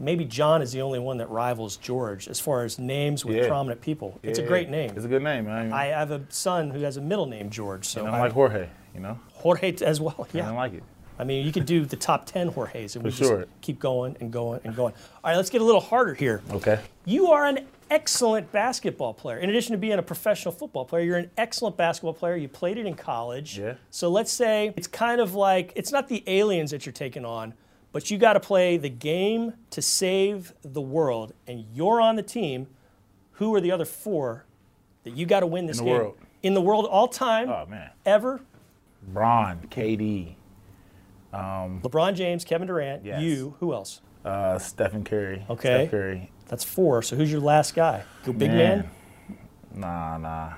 maybe 0.00 0.24
John 0.24 0.62
is 0.62 0.72
the 0.72 0.80
only 0.82 0.98
one 0.98 1.18
that 1.18 1.30
rivals 1.30 1.76
George 1.76 2.26
as 2.28 2.40
far 2.40 2.64
as 2.64 2.78
names 2.78 3.24
with 3.24 3.36
Yeah. 3.36 3.46
prominent 3.48 3.80
people. 3.80 4.18
It's 4.22 4.38
a 4.38 4.42
great 4.42 4.68
name. 4.68 4.92
It's 4.96 5.04
a 5.04 5.08
good 5.08 5.22
name, 5.22 5.44
man. 5.46 5.72
I 5.72 5.86
have 5.86 6.10
a 6.10 6.22
son 6.28 6.70
who 6.70 6.80
has 6.80 6.96
a 6.96 7.00
middle 7.00 7.26
name 7.26 7.50
George, 7.50 7.84
so 7.84 8.06
I, 8.06 8.20
like 8.20 8.32
Jorge. 8.32 8.68
You 8.94 9.00
know. 9.00 9.18
Jorge 9.34 9.74
as 9.82 10.00
well. 10.00 10.26
I 10.34 10.36
Yeah. 10.38 10.46
don't 10.46 10.56
like 10.56 10.74
it. 10.74 10.82
I 11.22 11.24
mean, 11.24 11.46
you 11.46 11.52
could 11.52 11.66
do 11.66 11.84
the 11.86 11.94
top 11.94 12.26
10 12.26 12.50
Jorges 12.50 12.96
and 12.96 13.04
we 13.04 13.12
For 13.12 13.16
just 13.42 13.50
keep 13.60 13.78
going 13.78 14.16
and 14.18 14.32
going 14.32 14.60
and 14.64 14.74
going. 14.74 14.92
All 15.22 15.30
right, 15.30 15.36
let's 15.36 15.50
get 15.50 15.60
a 15.60 15.64
little 15.64 15.80
harder 15.80 16.14
here. 16.14 16.42
Okay. 16.50 16.80
You 17.04 17.28
are 17.28 17.46
an 17.46 17.60
excellent 17.90 18.50
basketball 18.50 19.14
player. 19.14 19.38
In 19.38 19.48
addition 19.48 19.70
to 19.70 19.78
being 19.78 20.00
a 20.00 20.02
professional 20.02 20.50
football 20.50 20.84
player, 20.84 21.04
you're 21.04 21.16
an 21.18 21.30
excellent 21.38 21.76
basketball 21.76 22.12
player. 22.12 22.34
You 22.34 22.48
played 22.48 22.76
it 22.76 22.86
in 22.86 22.94
college. 22.94 23.56
Yeah. 23.56 23.74
So 23.90 24.10
let's 24.10 24.32
say 24.32 24.74
it's 24.76 24.88
kind 24.88 25.20
of 25.20 25.34
like 25.36 25.72
it's 25.76 25.92
not 25.92 26.08
the 26.08 26.24
aliens 26.26 26.72
that 26.72 26.84
you're 26.84 26.92
taking 26.92 27.24
on, 27.24 27.54
but 27.92 28.10
you 28.10 28.18
got 28.18 28.32
to 28.32 28.40
play 28.40 28.76
the 28.78 28.88
game 28.90 29.52
to 29.70 29.80
save 29.80 30.52
the 30.62 30.80
world, 30.80 31.34
and 31.46 31.64
you're 31.72 32.00
on 32.00 32.16
the 32.16 32.22
team. 32.24 32.66
Who 33.36 33.54
are 33.54 33.60
the 33.60 33.70
other 33.70 33.84
four 33.84 34.44
that 35.04 35.16
you 35.16 35.24
got 35.24 35.40
to 35.40 35.46
win 35.46 35.66
this 35.66 35.78
the 35.78 35.84
game 35.84 35.92
world. 35.94 36.18
in 36.42 36.54
the 36.54 36.60
world 36.60 36.86
all 36.86 37.06
time 37.06 37.48
Oh 37.48 37.66
man. 37.66 37.90
ever? 38.04 38.40
Bron, 39.02 39.58
KD, 39.70 40.34
LeBron 41.32 42.14
James, 42.14 42.44
Kevin 42.44 42.66
Durant, 42.68 43.04
Yes. 43.04 43.22
you. 43.22 43.54
Who 43.60 43.72
else? 43.72 44.00
uh, 44.24 44.58
Stephen 44.58 45.02
Curry. 45.04 45.44
Okay. 45.50 45.82
Steph 45.86 45.90
Curry. 45.90 46.30
That's 46.48 46.62
four. 46.64 47.02
So 47.02 47.16
who's 47.16 47.30
your 47.32 47.40
last 47.40 47.74
guy? 47.74 48.04
Go 48.24 48.32
big 48.32 48.50
man. 48.50 48.88
Nah, 49.74 50.18
nah. 50.18 50.52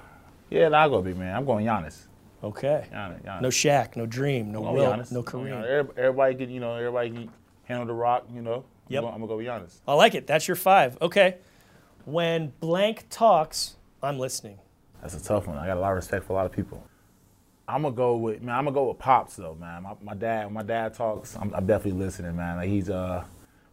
Yeah, 0.50 0.68
nah, 0.68 0.78
I'll 0.82 0.90
go 0.90 1.02
big 1.02 1.16
man. 1.16 1.34
I'm 1.37 1.44
going 1.44 1.64
Giannis. 1.64 2.06
Okay. 2.42 2.87
Giannis. 2.92 3.24
Giannis. 3.24 3.40
No 3.40 3.48
Shaq, 3.48 3.96
no 3.96 4.04
Dream, 4.06 4.52
no 4.52 4.60
going 4.62 4.76
Giannis. 5.00 5.12
no 5.12 5.22
Kareem. 5.22 5.88
Everybody 5.96 6.34
can, 6.34 6.50
you 6.50 6.60
know, 6.60 6.74
everybody 6.74 7.10
can 7.10 7.30
handle 7.64 7.87
the 7.87 7.94
rock. 7.94 8.26
You 8.34 8.42
know. 8.42 8.64
Yep. 8.88 8.98
I'm, 8.98 9.04
gonna, 9.04 9.14
I'm 9.14 9.20
gonna 9.20 9.28
go 9.28 9.37
with 9.38 9.46
Giannis. 9.46 9.78
I 9.88 9.94
like 9.94 10.14
it. 10.14 10.26
That's 10.26 10.46
your 10.46 10.56
five. 10.56 10.98
Okay. 11.00 11.37
When 12.04 12.52
blank 12.60 13.06
talks, 13.08 13.76
I'm 14.02 14.18
listening. 14.18 14.58
That's 15.00 15.14
a 15.14 15.22
tough 15.24 15.46
one. 15.46 15.56
I 15.56 15.66
got 15.66 15.76
a 15.78 15.80
lot 15.80 15.90
of 15.92 15.96
respect 15.96 16.26
for 16.26 16.34
a 16.34 16.37
lot 16.37 16.44
of 16.44 16.52
people. 16.52 16.84
I'm 17.66 17.83
gonna 17.83 17.94
go 17.94 18.16
with 18.16 18.42
man. 18.42 18.57
I'm 18.57 18.64
gonna 18.64 18.74
go 18.74 18.88
with 18.88 18.98
pops 18.98 19.37
though, 19.37 19.57
man. 19.59 19.83
My, 19.83 19.94
my 20.03 20.14
dad, 20.14 20.46
when 20.46 20.55
my 20.55 20.62
dad 20.62 20.94
talks, 20.94 21.37
I'm, 21.37 21.53
I'm 21.55 21.66
definitely 21.66 22.00
listening, 22.00 22.37
man. 22.37 22.57
Like 22.57 22.68
he's 22.68 22.88
a 22.90 23.24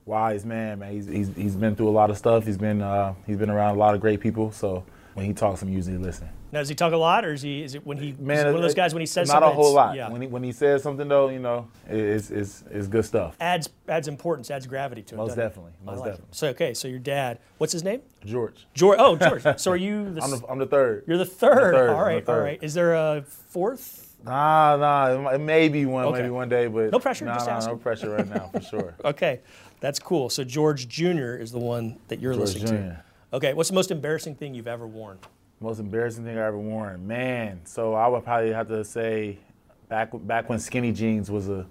wise 0.06 0.45
man, 0.45 0.80
man. 0.80 0.93
He's, 0.93 1.08
he's 1.08 1.36
he's 1.36 1.56
been 1.56 1.75
through 1.75 1.89
a 1.89 1.91
lot 1.91 2.10
of 2.10 2.17
stuff. 2.17 2.45
He's 2.45 2.58
been 2.58 2.82
uh, 2.82 3.13
he's 3.27 3.38
been 3.38 3.49
around 3.49 3.75
a 3.75 3.80
lot 3.80 3.93
of 3.93 4.01
great 4.01 4.21
people. 4.21 4.51
So 4.51 4.84
when 5.13 5.26
he 5.26 5.34
talks, 5.34 5.62
I'm 5.62 5.69
usually 5.69 5.97
listening. 5.97 6.32
Now, 6.52 6.60
does 6.60 6.67
he 6.69 6.76
talk 6.76 6.91
a 6.91 6.97
lot, 6.97 7.24
or 7.24 7.32
is 7.32 7.41
he? 7.41 7.63
Is 7.63 7.76
it 7.76 7.86
when 7.86 7.97
he? 7.97 8.13
Man, 8.19 8.39
it 8.39 8.45
one 8.47 8.56
of 8.58 8.62
those 8.62 8.74
guys 8.74 8.93
when 8.93 9.00
he 9.00 9.06
says 9.06 9.30
something? 9.30 9.39
not 9.41 9.47
something? 9.47 9.60
a 9.62 9.63
whole 9.63 9.74
lot. 9.74 9.95
Yeah. 9.95 10.10
When 10.10 10.21
he 10.21 10.28
when 10.28 10.43
he 10.43 10.52
says 10.52 10.84
something 10.84 11.08
though, 11.08 11.30
you 11.30 11.39
know, 11.39 11.69
it's 11.88 12.30
it's 12.30 12.65
it's 12.69 12.88
good 12.88 13.06
stuff. 13.06 13.38
adds 13.39 13.69
adds 13.88 14.10
importance, 14.10 14.52
adds 14.52 14.67
gravity 14.67 15.02
to 15.04 15.15
it. 15.15 15.17
Most 15.17 15.28
doesn't 15.30 15.41
it? 15.43 15.47
definitely, 15.47 15.71
most 15.86 16.00
like 16.00 16.08
it. 16.08 16.10
definitely. 16.12 16.34
So 16.34 16.47
okay, 16.50 16.74
so 16.74 16.88
your 16.89 17.00
dad, 17.00 17.39
what's 17.58 17.71
his 17.71 17.84
name? 17.86 18.02
George, 18.26 18.67
George. 18.74 18.97
Oh, 19.00 19.15
George. 19.15 19.43
so 19.62 19.71
are 19.71 19.78
you 19.78 20.13
the? 20.13 20.21
I'm 20.21 20.32
the 20.32 20.41
I'm 20.50 20.60
the 20.60 20.65
third. 20.65 21.06
you're 21.08 21.17
the 21.17 21.26
third. 21.26 21.74
third. 21.74 21.89
All 21.91 22.02
right, 22.04 22.26
third. 22.26 22.43
right. 22.43 22.60
Is 22.62 22.74
there 22.74 22.95
a 22.95 23.24
fourth? 23.26 24.17
Nah, 24.26 24.76
nah. 24.76 25.30
It 25.32 25.39
may 25.39 25.69
be 25.69 25.86
one, 25.86 26.06
Okay. 26.06 26.17
maybe 26.19 26.30
one 26.32 26.47
day, 26.50 26.67
but 26.67 26.91
No 26.91 27.00
pressure, 27.00 27.26
Nah, 27.26 27.36
just 27.36 27.47
nah, 27.47 27.65
no 27.65 27.76
pressure 27.78 28.10
right 28.12 28.28
now 28.30 28.50
for 28.54 28.62
sure. 28.69 28.95
Okay, 29.06 29.39
that's 29.80 30.00
cool. 30.00 30.30
So 30.30 30.43
George 30.43 30.88
Jr. 30.89 31.36
is 31.36 31.52
the 31.52 31.60
one 31.60 31.97
that 32.10 32.19
you're 32.19 32.34
George 32.34 32.54
listening 32.56 32.67
Jr. 32.67 32.74
to. 32.74 33.04
Okay, 33.33 33.53
what's 33.53 33.69
the 33.69 33.75
most 33.75 33.91
embarrassing 33.91 34.35
thing 34.35 34.53
you've 34.53 34.67
ever 34.67 34.85
worn? 34.85 35.17
Most 35.61 35.79
embarrassing 35.79 36.25
thing 36.25 36.37
I 36.37 36.45
ever 36.47 36.57
worn, 36.57 37.07
man. 37.07 37.61
So 37.63 37.93
I 37.93 38.07
would 38.07 38.25
probably 38.25 38.51
have 38.51 38.67
to 38.67 38.83
say, 38.83 39.39
back 39.87 40.09
back 40.13 40.49
when 40.49 40.59
skinny 40.59 40.91
jeans 40.91 41.31
was 41.31 41.47
a 41.47 41.65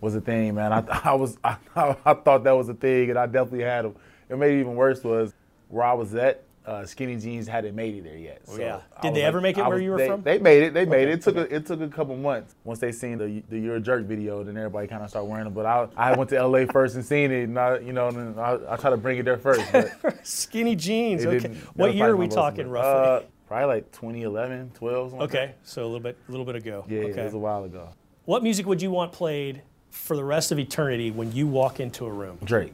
was 0.00 0.16
a 0.16 0.20
thing, 0.20 0.56
man. 0.56 0.72
I, 0.72 0.84
I 1.04 1.14
was 1.14 1.38
I, 1.44 1.58
I 1.76 2.14
thought 2.14 2.42
that 2.42 2.52
was 2.52 2.68
a 2.68 2.74
thing, 2.74 3.10
and 3.10 3.18
I 3.18 3.26
definitely 3.26 3.62
had 3.62 3.84
them. 3.84 3.94
It 4.28 4.36
made 4.36 4.56
it 4.56 4.60
even 4.60 4.74
worse 4.74 5.04
was 5.04 5.32
where 5.68 5.84
I 5.84 5.92
was 5.92 6.12
at. 6.16 6.42
Uh, 6.66 6.84
skinny 6.84 7.16
jeans 7.16 7.46
hadn't 7.46 7.76
made 7.76 7.94
it 7.94 8.02
there 8.02 8.16
yet. 8.16 8.40
So 8.44 8.54
Oh, 8.54 8.58
yeah. 8.58 8.80
Did 9.00 9.10
was 9.12 9.14
they 9.18 9.22
ever 9.22 9.40
make 9.40 9.56
it 9.56 9.62
I 9.62 9.68
where 9.68 9.78
you 9.78 9.92
were 9.92 9.98
they, 9.98 10.08
from? 10.08 10.22
They 10.22 10.38
made 10.38 10.64
it. 10.64 10.74
They 10.74 10.84
made 10.84 11.06
it. 11.06 11.14
It 11.14 11.22
took 11.22 11.36
a, 11.36 11.54
it 11.54 11.64
took 11.64 11.80
a 11.80 11.86
couple 11.88 12.16
months. 12.16 12.56
Once 12.64 12.80
they 12.80 12.90
seen 12.90 13.18
the 13.18 13.40
the 13.48 13.58
You're 13.58 13.76
a 13.76 13.80
Jerk 13.80 14.04
video, 14.04 14.42
then 14.42 14.56
everybody 14.56 14.88
kind 14.88 15.02
of 15.04 15.08
started 15.08 15.26
wearing 15.30 15.44
them. 15.44 15.54
But 15.54 15.64
I 15.66 15.86
I 15.96 16.16
went 16.16 16.30
to 16.30 16.44
LA 16.44 16.66
first 16.66 16.96
and 16.96 17.04
seen 17.04 17.30
it, 17.30 17.44
and 17.44 17.56
I 17.56 17.78
you 17.78 17.92
know 17.92 18.08
and 18.08 18.38
I, 18.40 18.58
I 18.68 18.76
try 18.76 18.90
to 18.90 18.96
bring 18.96 19.18
it 19.18 19.24
there 19.24 19.38
first. 19.38 19.62
But 19.70 20.26
Skinny 20.26 20.74
jeans. 20.74 21.24
Okay. 21.24 21.54
What 21.74 21.94
year 21.94 22.08
are 22.08 22.16
we 22.16 22.26
talking 22.26 22.68
roughly? 22.68 23.26
Uh, 23.26 23.30
Probably 23.46 23.66
like 23.66 23.92
2011, 23.92 24.72
12. 24.74 25.10
something 25.10 25.18
like 25.20 25.30
Okay, 25.30 25.54
so 25.62 25.82
a 25.82 25.84
little 25.84 26.00
bit, 26.00 26.18
a 26.26 26.30
little 26.32 26.44
bit 26.44 26.56
ago. 26.56 26.84
Yeah, 26.88 27.02
okay. 27.02 27.20
it 27.20 27.24
was 27.26 27.34
a 27.34 27.38
while 27.38 27.62
ago. 27.62 27.90
What 28.24 28.42
music 28.42 28.66
would 28.66 28.82
you 28.82 28.90
want 28.90 29.12
played 29.12 29.62
for 29.90 30.16
the 30.16 30.24
rest 30.24 30.50
of 30.50 30.58
eternity 30.58 31.12
when 31.12 31.30
you 31.30 31.46
walk 31.46 31.78
into 31.78 32.06
a 32.06 32.10
room? 32.10 32.38
Drake. 32.42 32.72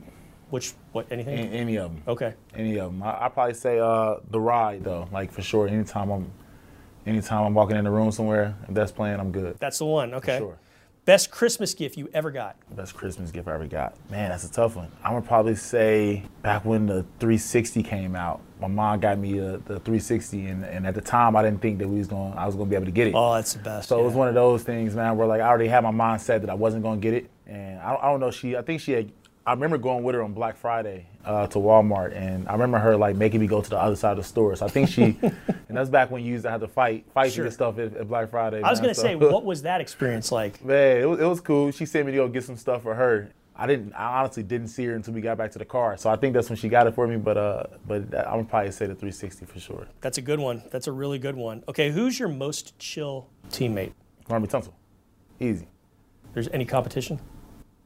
Which, 0.53 0.75
what, 0.93 1.07
anything? 1.11 1.39
Any, 1.39 1.57
any 1.57 1.77
of 1.77 1.91
them. 1.91 2.03
okay. 2.07 2.35
Any 2.55 2.77
of 2.77 2.93
them. 2.93 3.03
I, 3.03 3.25
I 3.25 3.29
probably 3.31 3.55
say 3.55 3.79
uh, 3.79 4.17
the 4.31 4.39
ride 4.39 4.85
though. 4.85 5.09
Like 5.11 5.33
for 5.33 5.41
sure. 5.41 5.67
Anytime 5.67 6.11
I'm, 6.11 6.31
anytime 7.07 7.45
I'm 7.47 7.55
walking 7.55 7.79
in 7.79 7.85
the 7.85 7.91
room 7.91 8.13
somewhere, 8.13 8.55
if 8.69 8.75
that's 8.75 8.93
playing, 8.93 9.19
I'm 9.19 9.33
good. 9.33 9.57
That's 9.59 9.79
the 9.79 9.87
one. 9.87 10.13
Okay. 10.13 10.37
Sure. 10.37 10.59
Best 11.07 11.31
Christmas 11.31 11.73
gift 11.73 11.97
you 11.97 12.11
ever 12.13 12.31
got? 12.31 12.57
Best 12.77 12.95
Christmas 12.95 13.31
gift 13.31 13.49
I 13.49 13.55
ever 13.55 13.67
got. 13.67 13.95
Man, 14.11 14.29
that's 14.29 14.45
a 14.45 14.53
tough 14.53 14.77
one. 14.77 14.93
I'm 15.03 15.15
gonna 15.15 15.27
probably 15.27 15.55
say 15.55 16.23
back 16.43 16.67
when 16.67 16.85
the 16.85 17.03
360 17.19 17.83
came 17.83 18.15
out, 18.15 18.43
my 18.61 18.69
mom 18.69 19.01
got 19.01 19.19
me 19.19 19.39
a, 19.39 19.53
the 19.53 19.81
360, 19.81 20.47
and, 20.49 20.65
and 20.67 20.87
at 20.87 20.95
the 20.95 21.01
time 21.01 21.35
I 21.35 21.43
didn't 21.43 21.63
think 21.63 21.79
that 21.79 21.89
we 21.89 21.97
was 21.97 22.09
going, 22.09 22.35
I 22.35 22.45
was 22.45 22.55
gonna 22.55 22.69
be 22.69 22.77
able 22.77 22.85
to 22.85 22.93
get 22.93 23.07
it. 23.09 23.15
Oh, 23.17 23.35
that's 23.35 23.55
the 23.55 23.61
best. 23.61 23.89
So 23.89 23.99
it 23.99 24.05
was 24.05 24.13
one 24.13 24.29
of 24.29 24.35
those 24.35 24.65
things, 24.65 24.95
man, 24.95 25.17
where 25.17 25.27
like 25.27 25.41
I 25.41 25.49
already 25.49 25.69
had 25.69 25.83
my 25.83 25.91
mindset 25.91 26.43
that 26.43 26.51
I 26.51 26.55
wasn't 26.55 26.83
gonna 26.83 27.01
get 27.01 27.15
it, 27.15 27.31
and 27.47 27.81
I, 27.81 27.97
I 27.97 28.11
don't 28.11 28.21
know. 28.21 28.31
She, 28.31 28.55
I 28.55 28.61
think 28.61 28.83
she 28.83 28.93
had. 28.93 29.11
I 29.45 29.53
remember 29.53 29.77
going 29.77 30.05
with 30.05 30.15
her 30.15 30.23
on 30.23 30.33
Black 30.35 30.57
Friday 30.57 31.07
uh, 31.25 31.49
to 31.49 31.59
Walmart, 31.59 32.15
and 32.17 32.49
I 32.49 32.53
remember 32.53 32.79
her 32.79 32.97
like 32.97 33.17
making 33.17 33.41
me 33.41 33.49
go 33.49 33.61
to 33.61 33.69
the 33.71 33.79
other 33.79 33.97
side 33.97 34.13
of 34.13 34.19
the 34.19 34.23
store. 34.25 34.55
So 34.55 34.67
I 34.67 34.69
think 34.69 34.89
she, 34.89 35.19
and 35.23 35.77
that's 35.77 35.91
back 35.91 36.11
when 36.13 36.25
you 36.25 36.33
used 36.33 36.45
to 36.45 36.51
have 36.51 36.61
to 36.61 36.69
fight, 36.69 37.07
fight 37.13 37.33
Sure. 37.33 37.51
stuff 37.51 37.79
at, 37.79 37.97
at 37.97 38.09
Black 38.09 38.31
Friday. 38.31 38.63
I 38.63 38.71
was 38.71 38.81
gonna 38.81 38.95
say, 38.95 39.15
what 39.17 39.45
was 39.45 39.63
that 39.63 39.81
experience 39.81 40.31
like? 40.31 40.65
Man, 40.65 40.99
it 40.99 41.07
was, 41.07 41.21
it 41.21 41.25
was 41.25 41.41
cool. 41.41 41.73
She 41.73 41.87
sent 41.87 42.07
me 42.07 42.13
to 42.13 42.19
go 42.19 42.29
get 42.29 42.45
some 42.45 42.57
stuff 42.57 42.83
for 42.83 42.95
her. 42.95 43.33
I 43.57 43.67
didn't. 43.67 43.93
I 43.95 44.21
honestly 44.21 44.43
didn't 44.43 44.69
see 44.69 44.85
her 44.87 44.95
until 44.95 45.13
we 45.13 45.21
got 45.21 45.37
back 45.37 45.51
to 45.53 45.59
the 45.59 45.65
car. 45.65 45.97
So 45.97 46.09
I 46.09 46.17
think 46.17 46.35
that's 46.35 46.49
when 46.49 46.57
she 46.57 46.69
got 46.69 46.87
it 46.87 46.95
for 46.95 47.07
me. 47.07 47.17
But 47.17 47.37
uh, 47.37 47.65
but 47.87 48.03
I'm 48.03 48.25
gonna 48.25 48.45
probably 48.45 48.71
say 48.71 48.87
the 48.87 48.95
360 48.95 49.45
for 49.47 49.61
sure. 49.61 49.87
That's 50.01 50.19
a 50.19 50.23
good 50.23 50.39
one. 50.41 50.63
That's 50.71 50.87
a 50.87 50.93
really 50.93 51.19
good 51.19 51.37
one. 51.37 51.63
Okay, 51.69 51.91
who's 51.91 52.19
your 52.19 52.29
most 52.29 52.79
chill 52.79 53.29
teammate? 53.51 53.93
Army 54.31 54.47
Tunsil, 54.49 54.73
easy. 55.41 55.67
There's 56.33 56.49
any 56.49 56.65
competition? 56.65 57.21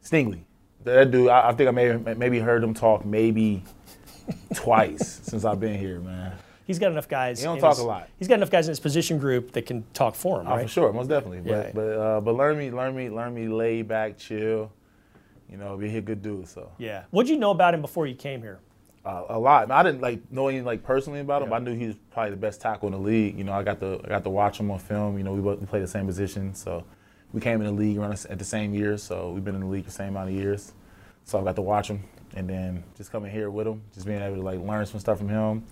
Stingley, 0.05 0.45
that 0.95 1.11
dude. 1.11 1.29
I, 1.29 1.49
I 1.51 1.53
think 1.53 1.69
I 1.69 1.71
may 1.73 1.97
maybe 2.15 2.39
heard 2.39 2.63
him 2.65 2.75
talk 2.75 3.05
maybe 3.05 3.63
twice 4.55 5.21
since 5.23 5.45
I've 5.45 5.61
been 5.61 5.79
here, 5.79 6.01
man. 6.01 6.33
He's 6.67 6.79
got 6.81 6.91
enough 6.91 7.09
guys. 7.09 7.39
He 7.39 7.45
don't 7.45 7.61
talk 7.61 7.75
his- 7.77 7.79
a 7.85 7.87
lot. 7.87 8.09
He's 8.19 8.27
got 8.29 8.35
enough 8.37 8.51
guys 8.51 8.67
in 8.67 8.71
his 8.73 8.81
position 8.81 9.19
group 9.19 9.53
that 9.53 9.67
can 9.67 9.85
talk 9.95 10.15
for 10.17 10.41
him, 10.41 10.49
Oh, 10.49 10.57
right? 10.57 10.63
for 10.63 10.69
sure, 10.69 10.93
most 10.93 11.09
definitely. 11.09 11.41
But 11.41 11.67
Yeah. 11.67 11.71
but 11.75 11.81
uh, 11.99 12.21
but 12.21 12.35
learn 12.35 12.59
me, 12.59 12.71
learn 12.71 12.97
me, 12.97 13.09
learn 13.09 13.35
me, 13.35 13.47
lay 13.49 13.83
back, 13.83 14.19
chill. 14.19 14.73
You 15.49 15.59
know, 15.59 15.77
be 15.77 15.97
a 15.97 16.01
good 16.01 16.23
dude. 16.23 16.49
So 16.49 16.71
Yeah. 16.79 17.05
What'd 17.13 17.31
you 17.31 17.37
know 17.39 17.51
about 17.53 17.73
him 17.75 17.83
before 17.83 18.07
you 18.07 18.15
came 18.17 18.43
here? 18.43 18.59
uh, 19.05 19.23
a 19.29 19.39
lot. 19.39 19.71
I 19.71 19.85
didn't 19.85 20.01
like 20.01 20.21
know 20.33 20.49
any 20.49 20.61
like 20.63 20.83
personally 20.83 21.21
about 21.21 21.41
him. 21.43 21.51
But 21.51 21.57
I 21.57 21.59
knew 21.65 21.77
he 21.77 21.87
was 21.87 21.95
probably 22.11 22.31
the 22.33 22.37
best 22.37 22.61
tackle 22.61 22.89
in 22.89 22.93
the 22.95 22.99
league. 22.99 23.39
You 23.39 23.45
know, 23.45 23.53
I 23.53 23.63
got 23.63 23.79
to 23.79 24.01
I 24.05 24.09
got 24.09 24.25
to 24.25 24.31
watch 24.31 24.59
him 24.59 24.69
on 24.73 24.81
film. 24.81 25.17
You 25.17 25.23
know, 25.23 25.33
we 25.35 25.41
both 25.41 25.61
we 25.61 25.67
played 25.67 25.85
the 25.85 25.87
same 25.87 26.07
position, 26.07 26.53
so 26.57 26.83
we 27.37 27.43
came 27.43 27.61
in 27.61 27.67
the 27.67 27.73
league 27.73 27.99
around 27.99 28.13
at 28.31 28.39
the 28.39 28.45
same 28.47 28.73
year. 28.73 28.97
So 28.97 29.31
we've 29.31 29.45
been 29.45 29.55
in 29.55 29.61
the 29.61 29.67
league 29.67 29.85
the 29.85 29.91
same 29.91 30.09
amount 30.09 30.31
of 30.31 30.35
years. 30.35 30.73
So 31.25 31.39
I 31.39 31.45
got 31.45 31.55
to 31.57 31.63
watch 31.63 31.89
him, 31.89 32.03
and 32.35 32.49
then 32.49 32.83
just 32.97 33.13
coming 33.13 33.31
here 33.31 33.51
with 33.51 33.67
him, 33.67 33.83
just 33.93 34.07
being 34.07 34.23
able 34.23 34.37
to 34.37 34.43
like 34.43 34.59
learn 34.59 34.87
some 34.87 35.01
stuff 35.01 35.19
from 35.19 35.29
him, 35.29 35.63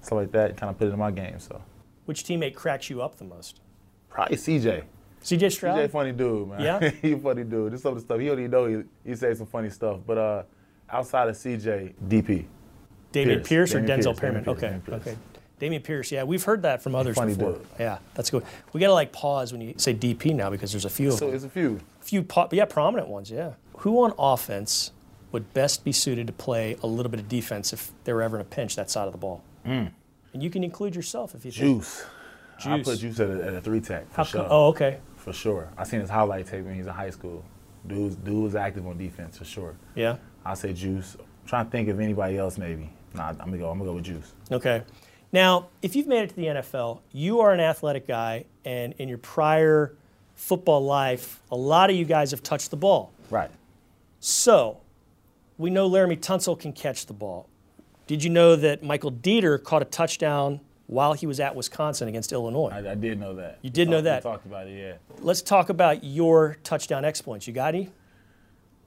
stuff 0.00 0.16
like 0.16 0.32
that, 0.32 0.56
kind 0.56 0.70
of 0.70 0.78
put 0.78 0.88
it 0.88 0.92
in 0.92 0.98
my 0.98 1.10
game. 1.10 1.38
So 1.40 1.60
Which 2.06 2.24
teammate 2.24 2.54
cracks 2.54 2.88
you 2.88 3.02
up 3.02 3.18
the 3.18 3.24
most? 3.24 3.60
probably 4.08 4.38
CJ. 4.38 4.84
CJ 5.22 5.52
Stroud. 5.52 5.78
CJ 5.78 5.90
funny 5.90 6.12
dude, 6.12 6.48
man. 6.48 6.60
Yeah? 6.62 6.88
he 7.02 7.12
a 7.12 7.18
funny 7.18 7.44
dude. 7.44 7.72
Just 7.72 7.82
some 7.82 7.92
of 7.92 7.98
the 7.98 8.04
stuff 8.04 8.18
he 8.20 8.26
don't 8.28 8.50
know. 8.50 8.66
He, 8.66 9.10
he 9.10 9.14
say 9.14 9.34
some 9.34 9.46
funny 9.46 9.68
stuff. 9.68 10.00
But 10.06 10.16
uh, 10.16 10.42
outside 10.88 11.28
of 11.28 11.36
CJ, 11.36 11.92
DP. 12.08 12.46
David 13.12 13.44
Pierce. 13.44 13.72
Pierce, 13.72 13.74
or 13.74 13.80
Denzel 13.82 14.04
Pierce, 14.04 14.20
Perryman? 14.20 14.44
Pierce, 14.44 14.56
okay, 14.56 14.80
okay. 14.88 15.16
Dameon 15.60 15.82
Pierce. 15.84 16.10
Yeah, 16.12 16.24
we've 16.24 16.42
heard 16.42 16.62
that 16.62 16.82
from 16.82 16.94
others 16.94 17.16
funny 17.16 17.34
before. 17.34 17.52
dude. 17.52 17.66
Yeah, 17.78 17.98
that's 18.14 18.30
good. 18.30 18.44
We 18.72 18.80
gotta 18.80 18.92
like 18.92 19.12
pause 19.12 19.52
when 19.52 19.60
you 19.60 19.74
say 19.76 19.94
DP 19.94 20.34
now 20.34 20.50
because 20.50 20.72
there's 20.72 20.84
a 20.84 20.90
few 20.90 21.08
of 21.08 21.14
So 21.14 21.26
them. 21.26 21.34
it's 21.34 21.44
a 21.44 21.48
few. 21.48 21.80
few 22.00 22.22
po- 22.22 22.48
yeah 22.52 22.64
prominent 22.64 23.08
ones. 23.08 23.30
Yeah. 23.30 23.52
Who 23.78 24.02
on 24.04 24.12
offense 24.18 24.90
would 25.32 25.52
best 25.54 25.84
be 25.84 25.92
suited 25.92 26.26
to 26.28 26.32
play 26.32 26.76
a 26.82 26.86
little 26.86 27.10
bit 27.10 27.20
of 27.20 27.28
defense 27.28 27.72
if 27.72 27.92
they 28.04 28.12
were 28.12 28.22
ever 28.22 28.36
in 28.36 28.40
a 28.42 28.44
pinch 28.44 28.76
that 28.76 28.90
side 28.90 29.06
of 29.06 29.12
the 29.12 29.18
ball? 29.18 29.42
And 29.64 29.90
you 30.32 30.50
can 30.50 30.62
include 30.64 30.94
yourself 30.96 31.34
if 31.34 31.44
you 31.44 31.50
think. 31.52 31.66
Hmm. 31.66 31.78
Juice. 31.78 32.04
I 32.66 32.82
put 32.82 32.98
Juice 32.98 33.18
at 33.20 33.30
a, 33.30 33.46
at 33.48 33.54
a 33.54 33.60
three 33.60 33.80
tech 33.80 34.08
for 34.10 34.16
How 34.16 34.22
sure. 34.24 34.40
come? 34.42 34.48
Oh, 34.50 34.66
okay. 34.68 34.98
For 35.16 35.32
sure. 35.32 35.68
I 35.76 35.84
seen 35.84 36.00
his 36.00 36.10
highlight 36.10 36.46
tape 36.46 36.64
when 36.64 36.74
he's 36.74 36.86
in 36.86 36.92
high 36.92 37.10
school. 37.10 37.44
Dude, 37.86 38.22
dude 38.24 38.42
was 38.44 38.54
active 38.54 38.86
on 38.86 38.96
defense 38.98 39.38
for 39.38 39.44
sure. 39.44 39.74
Yeah. 39.94 40.16
I 40.44 40.54
say 40.54 40.72
Juice. 40.72 41.16
I'm 41.18 41.48
trying 41.48 41.64
to 41.66 41.70
think 41.70 41.88
of 41.88 41.98
anybody 42.00 42.38
else 42.38 42.56
maybe. 42.58 42.90
Nah, 43.14 43.28
I'm 43.28 43.36
gonna 43.36 43.58
go. 43.58 43.70
I'm 43.70 43.78
gonna 43.78 43.90
go 43.90 43.94
with 43.96 44.04
Juice. 44.04 44.32
Okay. 44.50 44.82
Now, 45.34 45.66
if 45.82 45.96
you've 45.96 46.06
made 46.06 46.22
it 46.22 46.28
to 46.30 46.36
the 46.36 46.46
NFL, 46.46 47.00
you 47.12 47.40
are 47.40 47.52
an 47.52 47.58
athletic 47.58 48.06
guy, 48.06 48.44
and 48.64 48.94
in 48.98 49.08
your 49.08 49.18
prior 49.18 49.92
football 50.36 50.84
life, 50.84 51.40
a 51.50 51.56
lot 51.56 51.90
of 51.90 51.96
you 51.96 52.04
guys 52.04 52.30
have 52.30 52.40
touched 52.40 52.70
the 52.70 52.76
ball. 52.76 53.10
Right. 53.30 53.50
So, 54.20 54.78
we 55.58 55.70
know 55.70 55.90
Laremy 55.90 56.20
Tunsil 56.20 56.56
can 56.56 56.72
catch 56.72 57.06
the 57.06 57.12
ball. 57.14 57.48
Did 58.06 58.22
you 58.22 58.30
know 58.30 58.54
that 58.54 58.84
Michael 58.84 59.10
Deiter 59.10 59.60
caught 59.60 59.82
a 59.82 59.86
touchdown 59.86 60.60
while 60.86 61.14
he 61.14 61.26
was 61.26 61.40
at 61.40 61.56
Wisconsin 61.56 62.06
against 62.06 62.30
Illinois? 62.30 62.68
I, 62.72 62.92
I 62.92 62.94
did 62.94 63.18
know 63.18 63.34
that. 63.34 63.58
You 63.60 63.70
did 63.70 63.88
We 63.88 63.90
know 63.90 63.96
talked- 63.96 64.04
that? 64.04 64.24
We 64.24 64.30
talked 64.30 64.46
about 64.46 64.66
it. 64.68 64.78
Yeah. 64.78 64.92
Let's 65.18 65.42
talk 65.42 65.68
about 65.68 66.04
your 66.04 66.58
touchdown 66.62 67.04
exploits. 67.04 67.48
You 67.48 67.54
got 67.54 67.74
any? 67.74 67.90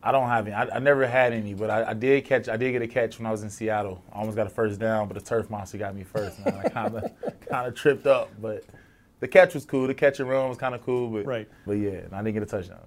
I 0.04 0.12
don't 0.12 0.30
have 0.30 0.48
any. 0.48 0.56
I, 0.56 0.76
I 0.76 0.80
never 0.80 1.08
had 1.08 1.34
any, 1.34 1.54
but 1.54 1.70
I, 1.70 1.90
I 1.90 1.94
did 1.94 2.24
catch. 2.26 2.48
I 2.48 2.58
did 2.58 2.72
get 2.72 2.82
a 2.82 2.88
catch 2.88 3.18
when 3.18 3.26
I 3.26 3.32
was 3.32 3.44
in 3.44 3.50
Seattle. 3.50 4.04
I 4.14 4.20
almost 4.20 4.36
got 4.36 4.48
a 4.48 4.50
first 4.50 4.80
down, 4.80 5.08
but 5.08 5.16
the 5.16 5.24
turf 5.24 5.50
monster 5.50 5.78
got 5.78 5.96
me 5.96 6.04
first. 6.04 6.44
Man, 6.46 6.62
I 6.64 6.70
kind 6.70 6.96
of 6.96 7.04
kind 7.50 7.68
of 7.68 7.76
tripped 7.76 8.06
up, 8.06 8.30
but 8.42 8.64
the 9.20 9.28
catch 9.28 9.54
was 9.54 9.66
cool. 9.66 9.88
The 9.88 9.94
catch 9.94 10.20
and 10.20 10.30
run 10.30 10.50
was 10.50 10.58
kind 10.58 10.76
of 10.76 10.84
cool, 10.84 11.10
but 11.10 11.26
Right. 11.26 11.48
But 11.66 11.74
yeah, 11.74 12.02
I 12.12 12.18
didn't 12.22 12.34
get 12.34 12.44
a 12.44 12.46
touchdown. 12.46 12.80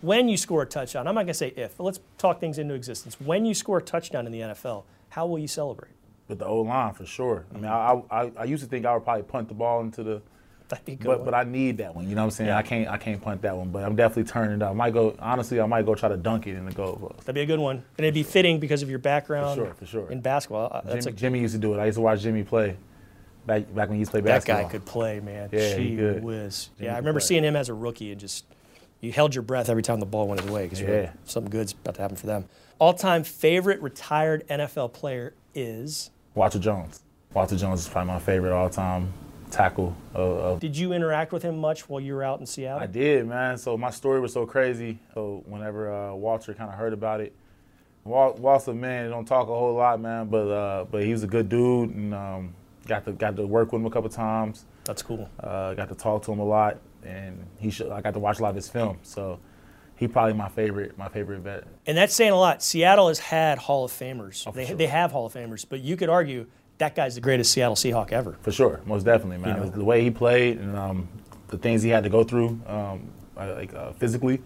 When 0.00 0.28
you 0.28 0.36
score 0.36 0.62
a 0.62 0.66
touchdown, 0.66 1.08
I'm 1.08 1.14
not 1.14 1.22
going 1.22 1.28
to 1.28 1.34
say 1.34 1.52
if, 1.56 1.76
but 1.76 1.84
let's 1.84 1.98
talk 2.18 2.38
things 2.38 2.58
into 2.58 2.74
existence. 2.74 3.20
When 3.20 3.44
you 3.44 3.54
score 3.54 3.78
a 3.78 3.82
touchdown 3.82 4.26
in 4.26 4.32
the 4.32 4.40
NFL, 4.40 4.84
how 5.08 5.26
will 5.26 5.38
you 5.38 5.48
celebrate? 5.48 5.92
With 6.28 6.38
the 6.38 6.46
O 6.46 6.60
line 6.60 6.92
for 6.94 7.06
sure. 7.06 7.46
I 7.50 7.54
mean, 7.54 7.64
mm-hmm. 7.64 8.14
I, 8.14 8.22
I 8.22 8.32
I 8.36 8.44
used 8.44 8.62
to 8.62 8.68
think 8.68 8.84
I 8.84 8.94
would 8.94 9.02
probably 9.02 9.22
punt 9.24 9.48
the 9.48 9.54
ball 9.54 9.80
into 9.80 10.02
the, 10.02 10.22
That'd 10.68 10.84
be 10.84 10.96
good. 10.96 11.06
but 11.06 11.24
but 11.24 11.34
I 11.34 11.44
need 11.44 11.78
that 11.78 11.94
one. 11.94 12.08
You 12.08 12.14
know 12.14 12.22
what 12.22 12.26
I'm 12.26 12.30
saying? 12.32 12.48
Yeah. 12.48 12.58
I 12.58 12.62
can't 12.62 12.88
I 12.88 12.96
can't 12.98 13.20
punt 13.22 13.42
that 13.42 13.56
one, 13.56 13.70
but 13.70 13.84
I'm 13.84 13.96
definitely 13.96 14.30
turning 14.30 14.56
it 14.56 14.62
up. 14.62 14.70
I 14.70 14.74
might 14.74 14.92
go 14.92 15.14
honestly. 15.18 15.60
I 15.60 15.66
might 15.66 15.86
go 15.86 15.94
try 15.94 16.08
to 16.10 16.16
dunk 16.16 16.46
it 16.46 16.54
in 16.56 16.66
the 16.66 16.72
goal 16.72 16.96
post. 16.96 17.20
That'd 17.20 17.34
be 17.34 17.40
a 17.40 17.46
good 17.46 17.58
one. 17.60 17.76
And 17.96 18.04
it'd 18.04 18.12
be 18.14 18.22
fitting 18.22 18.60
because 18.60 18.82
of 18.82 18.90
your 18.90 18.98
background 18.98 19.58
For 19.58 19.64
sure, 19.66 19.74
for 19.74 19.86
sure. 19.86 20.10
in 20.10 20.20
basketball. 20.20 20.70
Uh, 20.70 20.82
Jimmy, 20.94 21.06
a, 21.06 21.12
Jimmy 21.12 21.40
used 21.40 21.54
to 21.54 21.58
do 21.60 21.74
it. 21.74 21.78
I 21.78 21.86
used 21.86 21.96
to 21.96 22.02
watch 22.02 22.20
Jimmy 22.20 22.42
play 22.42 22.76
back 23.46 23.74
back 23.74 23.88
when 23.88 23.96
he 23.96 24.00
used 24.00 24.10
to 24.12 24.20
play 24.20 24.20
basketball. 24.20 24.56
that 24.58 24.62
guy 24.64 24.70
could 24.70 24.84
play, 24.84 25.20
man. 25.20 25.48
Yeah, 25.52 25.74
he 25.76 25.88
Gee 25.90 25.96
could. 25.96 26.22
whiz. 26.22 26.68
Jimmy 26.76 26.86
Yeah, 26.88 26.94
I 26.94 26.98
remember 26.98 27.20
play. 27.20 27.26
seeing 27.28 27.44
him 27.44 27.56
as 27.56 27.68
a 27.70 27.74
rookie 27.74 28.10
and 28.12 28.20
just 28.20 28.44
you 29.00 29.10
held 29.12 29.34
your 29.34 29.42
breath 29.42 29.68
every 29.70 29.82
time 29.82 30.00
the 30.00 30.06
ball 30.06 30.28
went 30.28 30.40
his 30.42 30.50
way 30.50 30.64
because 30.64 30.80
Yeah. 30.80 31.12
something 31.24 31.50
good's 31.50 31.72
about 31.72 31.94
to 31.94 32.02
happen 32.02 32.16
for 32.16 32.26
them. 32.26 32.44
All-time 32.78 33.24
favorite 33.24 33.80
retired 33.80 34.46
NFL 34.48 34.92
player 34.92 35.32
is. 35.54 36.10
Walter 36.34 36.58
Jones. 36.58 37.00
Walter 37.32 37.56
Jones 37.56 37.80
is 37.80 37.88
probably 37.88 38.12
my 38.12 38.18
favorite 38.18 38.52
all 38.52 38.68
time 38.70 39.12
tackle 39.50 39.96
of, 40.14 40.38
of 40.38 40.60
Did 40.60 40.76
you 40.76 40.92
interact 40.92 41.32
with 41.32 41.42
him 41.42 41.58
much 41.58 41.88
while 41.88 42.00
you 42.00 42.14
were 42.14 42.22
out 42.22 42.40
in 42.40 42.46
Seattle? 42.46 42.80
I 42.80 42.86
did, 42.86 43.26
man. 43.26 43.58
So 43.58 43.76
my 43.76 43.90
story 43.90 44.20
was 44.20 44.32
so 44.32 44.46
crazy. 44.46 44.98
So 45.14 45.42
whenever 45.46 45.92
uh, 45.92 46.14
Walter 46.14 46.54
kind 46.54 46.70
of 46.70 46.76
heard 46.76 46.92
about 46.92 47.20
it, 47.20 47.34
Wal- 48.04 48.34
Walter, 48.34 48.74
man, 48.74 49.06
he 49.06 49.10
don't 49.10 49.26
talk 49.26 49.48
a 49.48 49.52
whole 49.52 49.74
lot, 49.74 50.00
man, 50.00 50.28
but 50.28 50.48
uh, 50.48 50.84
but 50.90 51.02
he 51.02 51.12
was 51.12 51.24
a 51.24 51.26
good 51.26 51.48
dude, 51.48 51.90
and 51.90 52.14
um, 52.14 52.54
got 52.86 53.04
to 53.04 53.12
got 53.12 53.36
to 53.36 53.46
work 53.46 53.72
with 53.72 53.80
him 53.80 53.86
a 53.86 53.90
couple 53.90 54.08
times. 54.08 54.64
That's 54.84 55.02
cool. 55.02 55.28
Uh, 55.38 55.74
got 55.74 55.88
to 55.90 55.94
talk 55.94 56.22
to 56.24 56.32
him 56.32 56.38
a 56.38 56.44
lot, 56.44 56.78
and 57.04 57.46
he 57.58 57.70
should, 57.70 57.90
I 57.90 58.00
got 58.00 58.14
to 58.14 58.20
watch 58.20 58.38
a 58.38 58.42
lot 58.42 58.50
of 58.50 58.56
his 58.56 58.68
film. 58.68 58.98
So 59.02 59.38
he 59.96 60.08
probably 60.08 60.32
my 60.32 60.48
favorite, 60.48 60.96
my 60.96 61.08
favorite 61.08 61.40
vet. 61.40 61.64
And 61.86 61.98
that's 61.98 62.14
saying 62.14 62.32
a 62.32 62.38
lot. 62.38 62.62
Seattle 62.62 63.08
has 63.08 63.18
had 63.18 63.58
Hall 63.58 63.84
of 63.84 63.92
Famers. 63.92 64.44
Oh, 64.46 64.52
they, 64.52 64.66
sure. 64.66 64.76
they 64.76 64.86
have 64.86 65.12
Hall 65.12 65.26
of 65.26 65.34
Famers, 65.34 65.66
but 65.68 65.80
you 65.80 65.96
could 65.96 66.08
argue 66.08 66.46
that 66.78 66.94
guy's 66.94 67.14
the 67.14 67.20
greatest 67.20 67.52
Seattle 67.52 67.74
Seahawk 67.74 68.12
ever. 68.12 68.36
For 68.42 68.52
sure, 68.52 68.80
most 68.86 69.04
definitely, 69.04 69.38
man. 69.38 69.56
You 69.56 69.64
know. 69.64 69.70
The 69.70 69.84
way 69.84 70.02
he 70.02 70.10
played 70.10 70.58
and 70.58 70.76
um, 70.76 71.08
the 71.48 71.58
things 71.58 71.82
he 71.82 71.90
had 71.90 72.04
to 72.04 72.10
go 72.10 72.24
through, 72.24 72.60
um, 72.66 73.10
like 73.36 73.74
uh, 73.74 73.92
physically, 73.92 74.40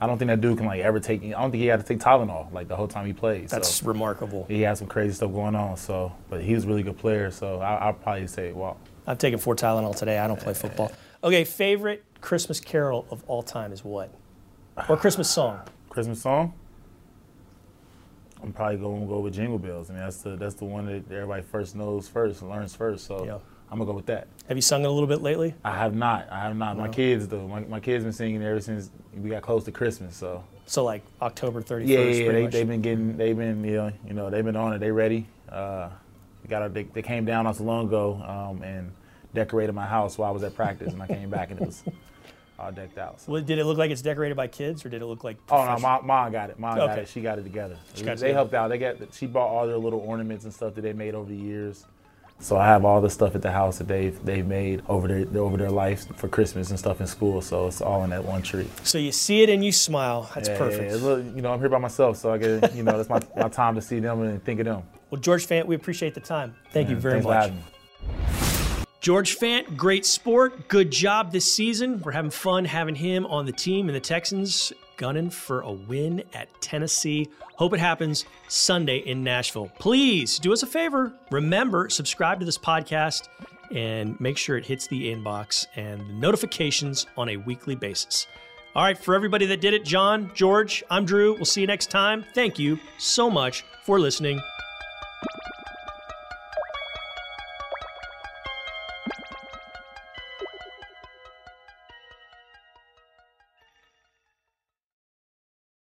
I 0.00 0.06
don't 0.06 0.18
think 0.18 0.28
that 0.28 0.40
dude 0.40 0.58
can 0.58 0.66
like 0.66 0.80
ever 0.80 1.00
take. 1.00 1.22
I 1.22 1.30
don't 1.30 1.50
think 1.50 1.62
he 1.62 1.66
had 1.66 1.80
to 1.80 1.86
take 1.86 1.98
Tylenol 1.98 2.52
like 2.52 2.68
the 2.68 2.76
whole 2.76 2.88
time 2.88 3.06
he 3.06 3.12
played. 3.12 3.48
That's 3.48 3.76
so. 3.76 3.86
remarkable. 3.86 4.44
he 4.48 4.60
had 4.60 4.76
some 4.76 4.88
crazy 4.88 5.14
stuff 5.14 5.32
going 5.32 5.54
on. 5.54 5.76
So, 5.76 6.12
but 6.28 6.42
he 6.42 6.54
was 6.54 6.64
a 6.64 6.68
really 6.68 6.82
good 6.82 6.98
player. 6.98 7.30
So 7.30 7.60
I, 7.60 7.76
I'll 7.76 7.94
probably 7.94 8.26
say 8.26 8.52
Walt. 8.52 8.78
I've 9.06 9.18
taken 9.18 9.38
four 9.38 9.54
Tylenol 9.54 9.96
today. 9.96 10.18
I 10.18 10.26
don't 10.26 10.40
play 10.40 10.54
football. 10.54 10.92
Okay, 11.22 11.44
favorite 11.44 12.04
Christmas 12.20 12.60
carol 12.60 13.06
of 13.10 13.22
all 13.26 13.42
time 13.42 13.72
is 13.72 13.84
what? 13.84 14.12
Or 14.88 14.96
Christmas 14.96 15.30
song? 15.30 15.60
Christmas 15.88 16.20
song. 16.20 16.52
I'm 18.42 18.52
probably 18.52 18.76
going 18.76 19.02
to 19.02 19.06
go 19.06 19.20
with 19.20 19.34
Jingle 19.34 19.58
Bells. 19.58 19.90
I 19.90 19.94
mean, 19.94 20.02
that's 20.02 20.18
the 20.18 20.36
that's 20.36 20.54
the 20.54 20.64
one 20.64 20.86
that 20.86 21.10
everybody 21.12 21.42
first 21.42 21.74
knows 21.74 22.06
first, 22.08 22.42
learns 22.42 22.74
first. 22.74 23.06
So 23.06 23.24
Yeah. 23.24 23.38
I'm 23.68 23.78
gonna 23.78 23.90
go 23.90 23.96
with 23.96 24.06
that. 24.06 24.28
Have 24.46 24.56
you 24.56 24.62
sung 24.62 24.82
it 24.84 24.86
a 24.86 24.90
little 24.90 25.08
bit 25.08 25.22
lately? 25.22 25.52
I 25.64 25.76
have 25.76 25.92
not. 25.94 26.28
I 26.30 26.40
have 26.42 26.56
not. 26.56 26.76
My 26.78 26.86
kids 26.88 27.26
though. 27.26 27.48
My, 27.48 27.60
my 27.60 27.80
kids 27.80 28.04
been 28.04 28.12
singing 28.12 28.40
ever 28.42 28.60
since 28.60 28.90
we 29.20 29.28
got 29.30 29.42
close 29.42 29.64
to 29.64 29.72
Christmas. 29.72 30.14
So 30.14 30.44
So 30.66 30.84
like 30.84 31.02
October 31.20 31.62
31st. 31.62 31.86
yeah, 31.88 31.98
yeah. 31.98 32.32
They, 32.32 32.42
much. 32.44 32.52
they've 32.52 32.68
been 32.68 32.80
getting. 32.82 33.16
They've 33.16 33.36
been 33.36 33.64
you 33.64 33.72
know 33.74 33.92
you 34.06 34.12
know 34.14 34.30
they've 34.30 34.44
been 34.44 34.54
on 34.54 34.72
it. 34.74 34.78
They 34.78 34.92
ready. 34.92 35.26
Uh, 35.48 35.88
got. 36.48 36.62
A, 36.64 36.68
they, 36.68 36.84
they 36.84 37.02
came 37.02 37.24
down 37.24 37.42
not 37.44 37.56
so 37.56 37.64
long 37.64 37.86
ago, 37.88 38.22
um, 38.24 38.62
and 38.62 38.92
decorated 39.34 39.72
my 39.72 39.86
house 39.86 40.16
while 40.16 40.28
I 40.28 40.32
was 40.32 40.44
at 40.44 40.54
practice, 40.54 40.92
and 40.92 41.02
I 41.02 41.08
came 41.08 41.28
back 41.28 41.50
and 41.50 41.60
it 41.60 41.66
was 41.66 41.82
all 42.58 42.72
decked 42.72 42.98
out. 42.98 43.20
So. 43.20 43.32
Well, 43.32 43.42
did 43.42 43.58
it 43.58 43.64
look 43.64 43.78
like 43.78 43.90
it's 43.90 44.02
decorated 44.02 44.36
by 44.36 44.46
kids, 44.46 44.84
or 44.84 44.88
did 44.88 45.02
it 45.02 45.06
look 45.06 45.24
like? 45.24 45.36
Oh 45.50 45.64
no, 45.64 45.78
mom, 45.78 46.06
mom 46.06 46.32
got 46.32 46.50
it. 46.50 46.58
Mom 46.58 46.76
got 46.76 46.98
it. 46.98 47.08
She 47.08 47.20
got 47.20 47.38
it 47.38 47.42
together. 47.42 47.74
got 47.74 47.94
they 47.94 48.00
together. 48.02 48.32
helped 48.32 48.54
out. 48.54 48.68
They 48.68 48.78
got. 48.78 48.96
She 49.12 49.26
bought 49.26 49.48
all 49.48 49.66
their 49.66 49.76
little 49.78 50.00
ornaments 50.00 50.44
and 50.44 50.52
stuff 50.52 50.74
that 50.74 50.80
they 50.82 50.92
made 50.92 51.14
over 51.14 51.28
the 51.28 51.36
years. 51.36 51.84
So 52.38 52.58
I 52.58 52.66
have 52.66 52.84
all 52.84 53.00
the 53.00 53.08
stuff 53.08 53.34
at 53.34 53.40
the 53.40 53.50
house 53.50 53.78
that 53.78 53.88
they've 53.88 54.22
they've 54.24 54.46
made 54.46 54.82
over 54.88 55.08
their 55.08 55.40
over 55.42 55.56
their 55.56 55.70
life 55.70 56.06
for 56.16 56.28
Christmas 56.28 56.68
and 56.70 56.78
stuff 56.78 57.00
in 57.00 57.06
school. 57.06 57.40
So 57.40 57.66
it's 57.66 57.80
all 57.80 58.04
in 58.04 58.10
that 58.10 58.24
one 58.24 58.42
tree. 58.42 58.68
So 58.82 58.98
you 58.98 59.12
see 59.12 59.42
it 59.42 59.48
and 59.48 59.64
you 59.64 59.72
smile. 59.72 60.30
That's 60.34 60.48
Yeah, 60.48 60.58
perfect. 60.58 60.90
yeah, 60.92 60.98
look, 61.00 61.24
you 61.34 61.40
know, 61.40 61.52
I'm 61.52 61.60
here 61.60 61.70
by 61.70 61.78
myself, 61.78 62.18
so 62.18 62.32
I 62.32 62.38
get 62.38 62.74
you 62.74 62.82
know 62.82 62.96
that's 62.96 63.08
my, 63.08 63.20
my 63.40 63.48
time 63.48 63.74
to 63.76 63.82
see 63.82 64.00
them 64.00 64.20
and 64.20 64.42
think 64.44 64.60
of 64.60 64.66
them. 64.66 64.82
Well, 65.10 65.20
George 65.20 65.46
Fant, 65.46 65.66
we 65.66 65.76
appreciate 65.76 66.14
the 66.14 66.20
time. 66.20 66.54
Thank 66.72 66.90
you 66.90 66.96
very 66.96 67.22
much. 67.22 67.52
George 69.06 69.38
Fant, 69.38 69.76
great 69.76 70.04
sport. 70.04 70.66
Good 70.66 70.90
job 70.90 71.30
this 71.30 71.54
season. 71.54 72.02
We're 72.02 72.10
having 72.10 72.32
fun 72.32 72.64
having 72.64 72.96
him 72.96 73.24
on 73.26 73.46
the 73.46 73.52
team 73.52 73.88
and 73.88 73.94
the 73.94 74.00
Texans 74.00 74.72
gunning 74.96 75.30
for 75.30 75.60
a 75.60 75.70
win 75.70 76.24
at 76.34 76.48
Tennessee. 76.60 77.28
Hope 77.54 77.72
it 77.72 77.78
happens 77.78 78.24
Sunday 78.48 78.96
in 78.96 79.22
Nashville. 79.22 79.70
Please 79.78 80.40
do 80.40 80.52
us 80.52 80.64
a 80.64 80.66
favor. 80.66 81.12
Remember, 81.30 81.88
subscribe 81.88 82.40
to 82.40 82.44
this 82.44 82.58
podcast 82.58 83.28
and 83.70 84.20
make 84.20 84.36
sure 84.36 84.56
it 84.56 84.66
hits 84.66 84.88
the 84.88 85.14
inbox 85.14 85.68
and 85.76 86.20
notifications 86.20 87.06
on 87.16 87.28
a 87.28 87.36
weekly 87.36 87.76
basis. 87.76 88.26
All 88.74 88.82
right, 88.82 88.98
for 88.98 89.14
everybody 89.14 89.46
that 89.46 89.60
did 89.60 89.72
it, 89.72 89.84
John, 89.84 90.32
George, 90.34 90.82
I'm 90.90 91.04
Drew. 91.04 91.34
We'll 91.34 91.44
see 91.44 91.60
you 91.60 91.68
next 91.68 91.92
time. 91.92 92.24
Thank 92.34 92.58
you 92.58 92.76
so 92.98 93.30
much 93.30 93.64
for 93.84 94.00
listening 94.00 94.40